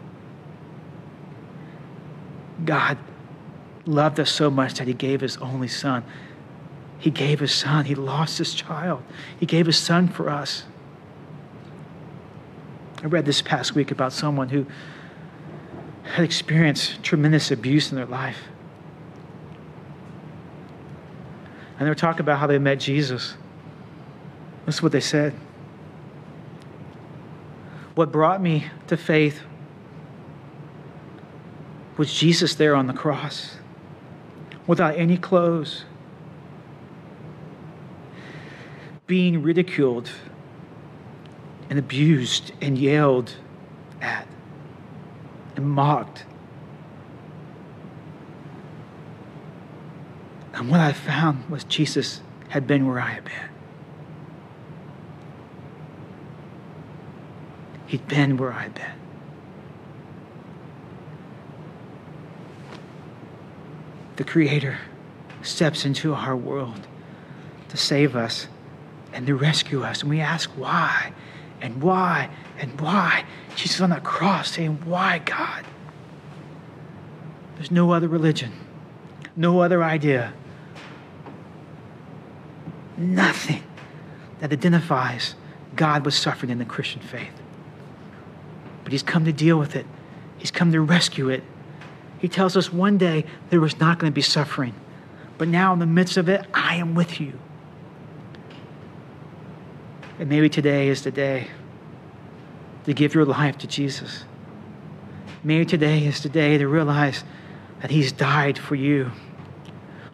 God 2.64 2.98
loved 3.84 4.18
us 4.18 4.30
so 4.30 4.50
much 4.50 4.74
that 4.74 4.88
he 4.88 4.94
gave 4.94 5.20
his 5.20 5.36
only 5.36 5.68
son. 5.68 6.02
He 6.98 7.10
gave 7.10 7.40
his 7.40 7.52
son. 7.52 7.84
He 7.84 7.94
lost 7.94 8.38
his 8.38 8.54
child. 8.54 9.02
He 9.38 9.46
gave 9.46 9.66
his 9.66 9.78
son 9.78 10.08
for 10.08 10.30
us. 10.30 10.64
I 13.02 13.06
read 13.06 13.26
this 13.26 13.42
past 13.42 13.74
week 13.74 13.90
about 13.90 14.12
someone 14.12 14.48
who 14.48 14.66
had 16.02 16.24
experienced 16.24 17.02
tremendous 17.02 17.50
abuse 17.50 17.90
in 17.90 17.96
their 17.96 18.06
life. 18.06 18.44
And 21.78 21.86
they 21.86 21.90
were 21.90 21.94
talking 21.94 22.22
about 22.22 22.38
how 22.38 22.46
they 22.46 22.58
met 22.58 22.80
Jesus. 22.80 23.36
This 24.64 24.76
is 24.76 24.82
what 24.82 24.92
they 24.92 25.00
said. 25.00 25.34
What 27.96 28.12
brought 28.12 28.42
me 28.42 28.66
to 28.88 28.96
faith 28.98 29.40
was 31.96 32.12
Jesus 32.12 32.54
there 32.54 32.74
on 32.74 32.88
the 32.88 32.92
cross 32.92 33.56
without 34.66 34.96
any 34.96 35.16
clothes, 35.16 35.86
being 39.06 39.42
ridiculed 39.42 40.10
and 41.70 41.78
abused 41.78 42.52
and 42.60 42.76
yelled 42.76 43.34
at 44.02 44.28
and 45.56 45.66
mocked. 45.66 46.26
And 50.52 50.70
what 50.70 50.80
I 50.80 50.92
found 50.92 51.48
was 51.48 51.64
Jesus 51.64 52.20
had 52.50 52.66
been 52.66 52.86
where 52.86 53.00
I 53.00 53.08
had 53.08 53.24
been. 53.24 53.55
He'd 57.86 58.06
been 58.08 58.36
where 58.36 58.52
I'd 58.52 58.74
been. 58.74 58.92
The 64.16 64.24
Creator 64.24 64.78
steps 65.42 65.84
into 65.84 66.14
our 66.14 66.36
world 66.36 66.86
to 67.68 67.76
save 67.76 68.16
us 68.16 68.48
and 69.12 69.26
to 69.26 69.34
rescue 69.34 69.82
us. 69.82 70.00
And 70.00 70.10
we 70.10 70.20
ask 70.20 70.50
why 70.50 71.12
and 71.60 71.82
why 71.82 72.30
and 72.58 72.80
why. 72.80 73.24
Jesus 73.54 73.80
on 73.80 73.90
that 73.90 74.04
cross 74.04 74.50
saying, 74.52 74.80
Why, 74.84 75.18
God? 75.18 75.64
There's 77.56 77.70
no 77.70 77.92
other 77.92 78.08
religion, 78.08 78.52
no 79.34 79.60
other 79.60 79.82
idea, 79.82 80.34
nothing 82.98 83.62
that 84.40 84.52
identifies 84.52 85.34
God 85.74 86.04
with 86.04 86.14
suffering 86.14 86.50
in 86.50 86.58
the 86.58 86.66
Christian 86.66 87.00
faith. 87.00 87.32
But 88.86 88.92
He's 88.92 89.02
come 89.02 89.24
to 89.24 89.32
deal 89.32 89.58
with 89.58 89.74
it, 89.74 89.84
He's 90.38 90.52
come 90.52 90.70
to 90.70 90.80
rescue 90.80 91.28
it. 91.28 91.42
He 92.20 92.28
tells 92.28 92.56
us 92.56 92.72
one 92.72 92.98
day 92.98 93.24
there 93.50 93.60
was 93.60 93.80
not 93.80 93.98
going 93.98 94.12
to 94.12 94.14
be 94.14 94.22
suffering, 94.22 94.74
but 95.38 95.48
now 95.48 95.72
in 95.72 95.80
the 95.80 95.86
midst 95.86 96.16
of 96.16 96.28
it, 96.28 96.46
I 96.54 96.76
am 96.76 96.94
with 96.94 97.20
you. 97.20 97.32
And 100.20 100.28
maybe 100.28 100.48
today 100.48 100.86
is 100.86 101.02
the 101.02 101.10
day 101.10 101.48
to 102.84 102.94
give 102.94 103.12
your 103.12 103.24
life 103.24 103.58
to 103.58 103.66
Jesus. 103.66 104.22
Maybe 105.42 105.66
today 105.66 106.06
is 106.06 106.22
the 106.22 106.28
day 106.28 106.56
to 106.56 106.68
realize 106.68 107.24
that 107.82 107.90
He's 107.90 108.12
died 108.12 108.56
for 108.56 108.76
you. 108.76 109.10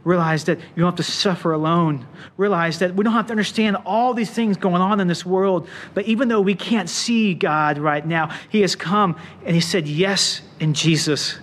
Realize 0.05 0.45
that 0.45 0.59
you 0.59 0.83
don't 0.83 0.87
have 0.87 0.97
to 0.97 1.03
suffer 1.03 1.53
alone. 1.53 2.07
Realize 2.37 2.81
that 2.81 2.95
we 2.95 3.05
don't 3.05 3.13
have 3.13 3.27
to 3.27 3.33
understand 3.33 3.77
all 3.87 4.15
these 4.15 4.31
things 4.31 4.57
going 4.57 4.83
on 4.83 4.99
in 4.99 5.07
this 5.07 5.25
world. 5.25 5.69
But 5.95 6.07
even 6.07 6.29
though 6.29 6.41
we 6.41 6.55
can't 6.55 6.89
see 6.89 7.35
God 7.35 7.79
right 7.79 8.05
now, 8.05 8.35
He 8.49 8.63
has 8.63 8.75
come 8.75 9.17
and 9.45 9.55
He 9.55 9.61
said 9.61 9.87
yes 9.87 10.43
in 10.59 10.75
Jesus. 10.75 11.39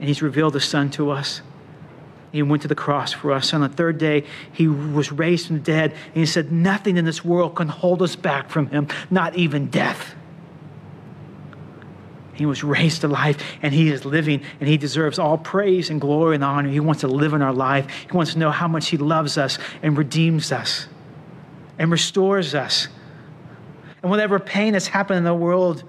And 0.00 0.08
He's 0.08 0.20
revealed 0.20 0.54
the 0.54 0.60
Son 0.60 0.90
to 0.92 1.10
us. 1.10 1.42
He 2.32 2.42
went 2.42 2.62
to 2.62 2.68
the 2.68 2.74
cross 2.74 3.12
for 3.12 3.32
us. 3.32 3.54
On 3.54 3.62
the 3.62 3.68
third 3.68 3.98
day, 3.98 4.24
he 4.52 4.68
was 4.68 5.10
raised 5.10 5.46
from 5.46 5.56
the 5.56 5.62
dead. 5.62 5.92
And 5.92 6.16
he 6.16 6.26
said, 6.26 6.52
Nothing 6.52 6.96
in 6.96 7.04
this 7.04 7.24
world 7.24 7.54
can 7.54 7.68
hold 7.68 8.02
us 8.02 8.16
back 8.16 8.50
from 8.50 8.66
him, 8.66 8.88
not 9.10 9.36
even 9.36 9.68
death. 9.68 10.14
He 12.36 12.44
was 12.44 12.62
raised 12.62 13.00
to 13.00 13.08
life 13.08 13.42
and 13.62 13.72
he 13.72 13.90
is 13.90 14.04
living 14.04 14.42
and 14.60 14.68
he 14.68 14.76
deserves 14.76 15.18
all 15.18 15.38
praise 15.38 15.88
and 15.88 16.00
glory 16.00 16.34
and 16.34 16.44
honor. 16.44 16.68
He 16.68 16.80
wants 16.80 17.00
to 17.00 17.08
live 17.08 17.32
in 17.32 17.40
our 17.40 17.52
life. 17.52 17.88
He 18.10 18.16
wants 18.16 18.34
to 18.34 18.38
know 18.38 18.50
how 18.50 18.68
much 18.68 18.88
he 18.88 18.98
loves 18.98 19.38
us 19.38 19.58
and 19.82 19.96
redeems 19.96 20.52
us 20.52 20.86
and 21.78 21.90
restores 21.90 22.54
us. 22.54 22.88
And 24.02 24.10
whatever 24.10 24.38
pain 24.38 24.74
has 24.74 24.86
happened 24.86 25.18
in 25.18 25.24
the 25.24 25.34
world, 25.34 25.82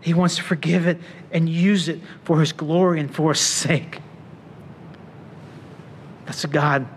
he 0.00 0.14
wants 0.14 0.36
to 0.36 0.42
forgive 0.42 0.86
it 0.86 1.00
and 1.30 1.48
use 1.48 1.88
it 1.88 2.00
for 2.24 2.40
his 2.40 2.52
glory 2.52 3.00
and 3.00 3.14
for 3.14 3.32
his 3.32 3.40
sake. 3.40 4.00
That's 6.24 6.42
a 6.42 6.48
God 6.48 6.88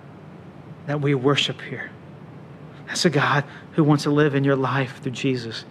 that 0.87 1.01
we 1.01 1.13
worship 1.13 1.61
here. 1.61 1.91
That's 2.87 3.05
a 3.05 3.11
God 3.11 3.43
who 3.73 3.83
wants 3.83 4.03
to 4.03 4.09
live 4.09 4.33
in 4.33 4.43
your 4.43 4.55
life 4.55 5.01
through 5.03 5.11
Jesus 5.11 5.65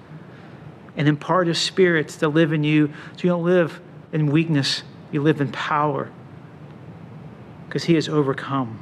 and 0.99 1.07
impart 1.07 1.47
his 1.47 1.59
spirit 1.59 2.09
to 2.09 2.29
live 2.29 2.53
in 2.53 2.65
you 2.65 2.89
so 3.17 3.23
you 3.23 3.31
don't 3.31 3.45
live 3.45 3.81
in 4.13 4.27
weakness, 4.27 4.83
you 5.13 5.23
live 5.23 5.41
in 5.41 5.51
power 5.53 6.11
because 7.67 7.85
he 7.85 7.95
has 7.95 8.09
overcome 8.09 8.81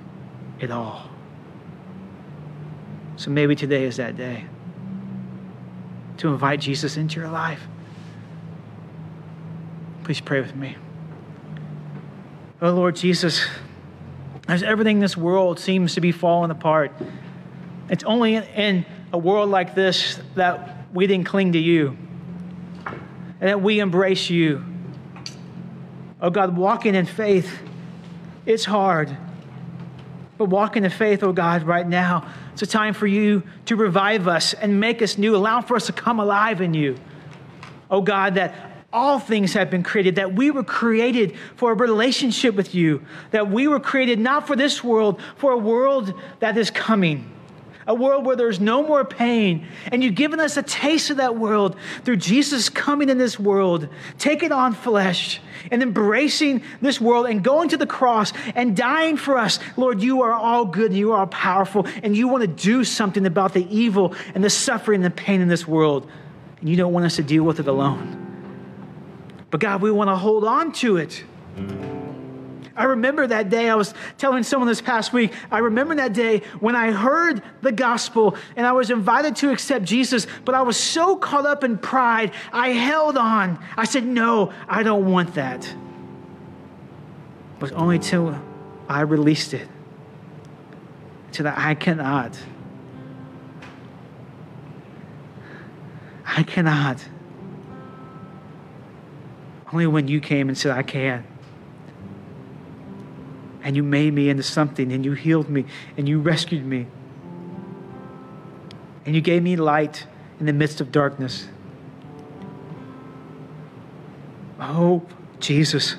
it 0.58 0.70
all. 0.70 1.10
So 3.16 3.30
maybe 3.30 3.54
today 3.54 3.84
is 3.84 3.98
that 3.98 4.16
day 4.16 4.46
to 6.16 6.28
invite 6.28 6.60
Jesus 6.60 6.96
into 6.96 7.20
your 7.20 7.28
life. 7.28 7.60
Please 10.04 10.20
pray 10.20 10.40
with 10.40 10.56
me. 10.56 10.76
Oh 12.62 12.72
Lord 12.72 12.96
Jesus, 12.96 13.44
as 14.48 14.62
everything 14.62 14.96
in 14.96 15.00
this 15.00 15.18
world 15.18 15.58
seems 15.58 15.94
to 15.96 16.00
be 16.00 16.12
falling 16.12 16.50
apart, 16.50 16.92
it's 17.90 18.04
only 18.04 18.36
in 18.36 18.86
a 19.12 19.18
world 19.18 19.50
like 19.50 19.74
this 19.74 20.18
that 20.34 20.86
we 20.94 21.06
didn't 21.06 21.26
cling 21.26 21.52
to 21.52 21.58
you 21.58 21.98
and 23.40 23.48
that 23.48 23.60
we 23.60 23.80
embrace 23.80 24.30
you. 24.30 24.64
Oh 26.20 26.30
God, 26.30 26.56
walking 26.56 26.94
in 26.94 27.06
faith, 27.06 27.58
it's 28.46 28.64
hard. 28.64 29.16
But 30.38 30.46
walking 30.46 30.84
in 30.84 30.90
faith, 30.90 31.22
oh 31.22 31.32
God, 31.32 31.64
right 31.64 31.86
now, 31.86 32.30
it's 32.52 32.62
a 32.62 32.66
time 32.66 32.94
for 32.94 33.06
you 33.06 33.42
to 33.66 33.76
revive 33.76 34.28
us 34.28 34.54
and 34.54 34.80
make 34.80 35.02
us 35.02 35.18
new, 35.18 35.36
allow 35.36 35.60
for 35.60 35.76
us 35.76 35.86
to 35.86 35.92
come 35.92 36.20
alive 36.20 36.60
in 36.60 36.74
you. 36.74 36.96
Oh 37.90 38.00
God, 38.00 38.34
that 38.34 38.54
all 38.92 39.18
things 39.18 39.52
have 39.52 39.70
been 39.70 39.82
created, 39.82 40.16
that 40.16 40.34
we 40.34 40.50
were 40.50 40.64
created 40.64 41.36
for 41.56 41.72
a 41.72 41.74
relationship 41.74 42.54
with 42.54 42.74
you, 42.74 43.04
that 43.30 43.50
we 43.50 43.68
were 43.68 43.80
created 43.80 44.18
not 44.18 44.46
for 44.46 44.56
this 44.56 44.82
world, 44.82 45.20
for 45.36 45.52
a 45.52 45.56
world 45.56 46.14
that 46.40 46.56
is 46.56 46.70
coming, 46.70 47.30
a 47.86 47.94
world 47.94 48.26
where 48.26 48.36
there's 48.36 48.60
no 48.60 48.82
more 48.82 49.04
pain. 49.04 49.66
And 49.92 50.02
you've 50.02 50.14
given 50.14 50.40
us 50.40 50.56
a 50.56 50.62
taste 50.62 51.10
of 51.10 51.18
that 51.18 51.36
world 51.36 51.76
through 52.04 52.16
Jesus 52.16 52.68
coming 52.68 53.08
in 53.08 53.18
this 53.18 53.38
world, 53.38 53.88
taking 54.18 54.52
on 54.52 54.74
flesh, 54.74 55.40
and 55.70 55.82
embracing 55.82 56.62
this 56.80 57.00
world 57.00 57.26
and 57.26 57.42
going 57.42 57.68
to 57.70 57.76
the 57.76 57.86
cross 57.86 58.32
and 58.54 58.76
dying 58.76 59.16
for 59.16 59.38
us. 59.38 59.58
Lord, 59.76 60.02
you 60.02 60.22
are 60.22 60.32
all 60.32 60.64
good 60.64 60.90
and 60.90 60.98
you 60.98 61.12
are 61.12 61.20
all 61.20 61.26
powerful, 61.26 61.86
and 62.02 62.16
you 62.16 62.28
want 62.28 62.42
to 62.42 62.48
do 62.48 62.84
something 62.84 63.26
about 63.26 63.54
the 63.54 63.66
evil 63.74 64.14
and 64.34 64.42
the 64.42 64.50
suffering 64.50 65.04
and 65.04 65.12
the 65.12 65.16
pain 65.16 65.40
in 65.40 65.48
this 65.48 65.66
world. 65.66 66.08
And 66.60 66.68
you 66.68 66.76
don't 66.76 66.92
want 66.92 67.06
us 67.06 67.16
to 67.16 67.22
deal 67.22 67.44
with 67.44 67.60
it 67.60 67.68
alone. 67.68 68.22
But 69.50 69.60
God, 69.60 69.82
we 69.82 69.90
want 69.90 70.08
to 70.08 70.16
hold 70.16 70.44
on 70.44 70.72
to 70.72 70.96
it. 70.96 71.24
I 72.76 72.84
remember 72.84 73.26
that 73.26 73.48
day, 73.48 73.70
I 73.70 73.74
was 73.74 73.94
telling 74.18 74.42
someone 74.42 74.68
this 74.68 74.82
past 74.82 75.12
week, 75.12 75.32
I 75.50 75.58
remember 75.58 75.94
that 75.94 76.12
day 76.12 76.42
when 76.60 76.76
I 76.76 76.92
heard 76.92 77.42
the 77.62 77.72
gospel 77.72 78.36
and 78.54 78.66
I 78.66 78.72
was 78.72 78.90
invited 78.90 79.36
to 79.36 79.50
accept 79.50 79.86
Jesus, 79.86 80.26
but 80.44 80.54
I 80.54 80.60
was 80.60 80.76
so 80.76 81.16
caught 81.16 81.46
up 81.46 81.64
in 81.64 81.78
pride, 81.78 82.32
I 82.52 82.70
held 82.70 83.16
on. 83.16 83.58
I 83.76 83.84
said, 83.84 84.04
No, 84.04 84.52
I 84.68 84.82
don't 84.82 85.10
want 85.10 85.34
that. 85.34 85.74
But 87.58 87.72
only 87.72 87.98
till 87.98 88.38
I 88.88 89.00
released 89.00 89.54
it, 89.54 89.68
till 91.32 91.44
that 91.44 91.56
I 91.56 91.74
cannot. 91.74 92.38
I 96.26 96.42
cannot. 96.42 97.02
Only 99.72 99.86
when 99.86 100.08
you 100.08 100.20
came 100.20 100.48
and 100.48 100.58
said, 100.58 100.76
I 100.76 100.82
can 100.82 101.24
and 103.66 103.74
you 103.74 103.82
made 103.82 104.14
me 104.14 104.28
into 104.28 104.44
something 104.44 104.92
and 104.92 105.04
you 105.04 105.10
healed 105.10 105.50
me 105.50 105.64
and 105.96 106.08
you 106.08 106.20
rescued 106.20 106.64
me. 106.64 106.86
And 109.04 109.12
you 109.12 109.20
gave 109.20 109.42
me 109.42 109.56
light 109.56 110.06
in 110.38 110.46
the 110.46 110.52
midst 110.52 110.80
of 110.80 110.92
darkness. 110.92 111.48
Oh, 114.60 115.04
Jesus, 115.40 115.96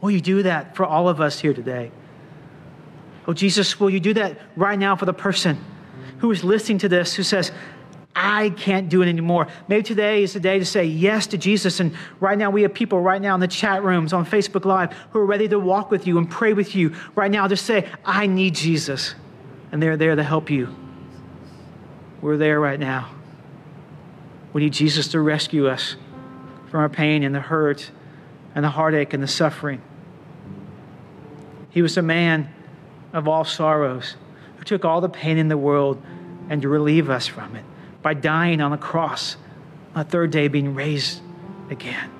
will 0.00 0.12
you 0.12 0.20
do 0.20 0.44
that 0.44 0.76
for 0.76 0.86
all 0.86 1.08
of 1.08 1.20
us 1.20 1.40
here 1.40 1.52
today? 1.52 1.90
Oh, 3.26 3.32
Jesus, 3.32 3.80
will 3.80 3.90
you 3.90 3.98
do 3.98 4.14
that 4.14 4.38
right 4.54 4.78
now 4.78 4.94
for 4.94 5.06
the 5.06 5.12
person 5.12 5.58
who 6.18 6.30
is 6.30 6.44
listening 6.44 6.78
to 6.78 6.88
this 6.88 7.16
who 7.16 7.24
says, 7.24 7.50
I 8.20 8.50
can't 8.50 8.88
do 8.88 9.00
it 9.00 9.08
anymore. 9.08 9.46
Maybe 9.68 9.84
today 9.84 10.24
is 10.24 10.32
the 10.32 10.40
day 10.40 10.58
to 10.58 10.64
say 10.64 10.84
yes 10.84 11.28
to 11.28 11.38
Jesus. 11.38 11.78
And 11.78 11.94
right 12.18 12.36
now, 12.36 12.50
we 12.50 12.62
have 12.62 12.74
people 12.74 13.00
right 13.00 13.22
now 13.22 13.34
in 13.34 13.40
the 13.40 13.46
chat 13.46 13.84
rooms 13.84 14.12
on 14.12 14.26
Facebook 14.26 14.64
Live 14.64 14.92
who 15.12 15.20
are 15.20 15.24
ready 15.24 15.46
to 15.48 15.58
walk 15.60 15.92
with 15.92 16.04
you 16.04 16.18
and 16.18 16.28
pray 16.28 16.52
with 16.52 16.74
you. 16.74 16.96
Right 17.14 17.30
now, 17.30 17.46
just 17.46 17.64
say, 17.64 17.88
I 18.04 18.26
need 18.26 18.56
Jesus. 18.56 19.14
And 19.70 19.80
they're 19.80 19.96
there 19.96 20.16
to 20.16 20.24
help 20.24 20.50
you. 20.50 20.74
We're 22.20 22.36
there 22.36 22.58
right 22.58 22.80
now. 22.80 23.08
We 24.52 24.62
need 24.62 24.72
Jesus 24.72 25.06
to 25.08 25.20
rescue 25.20 25.68
us 25.68 25.94
from 26.72 26.80
our 26.80 26.88
pain 26.88 27.22
and 27.22 27.32
the 27.32 27.40
hurt 27.40 27.92
and 28.56 28.64
the 28.64 28.70
heartache 28.70 29.12
and 29.14 29.22
the 29.22 29.28
suffering. 29.28 29.80
He 31.70 31.82
was 31.82 31.96
a 31.96 32.02
man 32.02 32.52
of 33.12 33.28
all 33.28 33.44
sorrows 33.44 34.16
who 34.56 34.64
took 34.64 34.84
all 34.84 35.00
the 35.00 35.08
pain 35.08 35.38
in 35.38 35.46
the 35.46 35.56
world 35.56 36.02
and 36.50 36.60
to 36.62 36.68
relieve 36.68 37.08
us 37.08 37.28
from 37.28 37.54
it 37.54 37.64
by 38.02 38.14
dying 38.14 38.60
on 38.60 38.70
the 38.70 38.76
cross, 38.76 39.36
on 39.94 40.04
the 40.04 40.10
third 40.10 40.30
day 40.30 40.48
being 40.48 40.74
raised 40.74 41.20
again. 41.70 42.10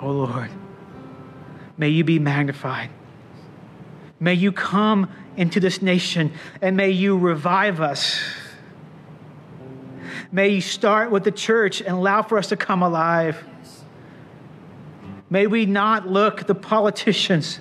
Oh 0.00 0.10
Lord, 0.10 0.50
may 1.78 1.88
you 1.88 2.04
be 2.04 2.18
magnified. 2.18 2.90
May 4.20 4.34
you 4.34 4.52
come 4.52 5.10
into 5.36 5.60
this 5.60 5.82
nation 5.82 6.32
and 6.60 6.76
may 6.76 6.90
you 6.90 7.18
revive 7.18 7.80
us. 7.80 8.20
May 10.30 10.48
you 10.48 10.60
start 10.60 11.10
with 11.10 11.24
the 11.24 11.30
church 11.30 11.80
and 11.80 11.90
allow 11.90 12.22
for 12.22 12.38
us 12.38 12.48
to 12.48 12.56
come 12.56 12.82
alive. 12.82 13.42
May 15.30 15.46
we 15.46 15.66
not 15.66 16.08
look 16.08 16.40
at 16.40 16.46
the 16.46 16.54
politicians. 16.54 17.60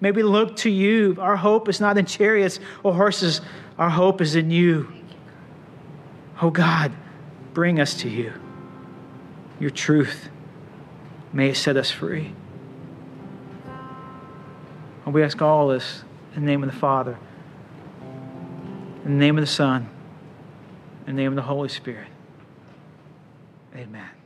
May 0.00 0.10
we 0.10 0.22
look 0.22 0.56
to 0.56 0.70
you. 0.70 1.16
Our 1.18 1.36
hope 1.36 1.68
is 1.68 1.80
not 1.80 1.98
in 1.98 2.04
chariots 2.04 2.60
or 2.82 2.94
horses, 2.94 3.40
our 3.78 3.90
hope 3.90 4.20
is 4.20 4.34
in 4.34 4.50
you. 4.50 4.92
Oh 6.42 6.50
God, 6.50 6.92
bring 7.54 7.80
us 7.80 7.94
to 8.00 8.08
you. 8.08 8.32
Your 9.60 9.70
truth, 9.70 10.28
may 11.32 11.50
it 11.50 11.56
set 11.56 11.76
us 11.76 11.90
free. 11.90 12.32
And 15.04 15.14
we 15.14 15.22
ask 15.22 15.40
all 15.40 15.68
this 15.68 16.02
in 16.34 16.42
the 16.42 16.46
name 16.46 16.62
of 16.62 16.70
the 16.70 16.76
Father, 16.76 17.18
in 19.04 19.12
the 19.12 19.18
name 19.18 19.38
of 19.38 19.42
the 19.42 19.50
Son, 19.50 19.88
in 21.06 21.16
the 21.16 21.22
name 21.22 21.32
of 21.32 21.36
the 21.36 21.42
Holy 21.42 21.68
Spirit. 21.68 22.08
Amen. 23.74 24.17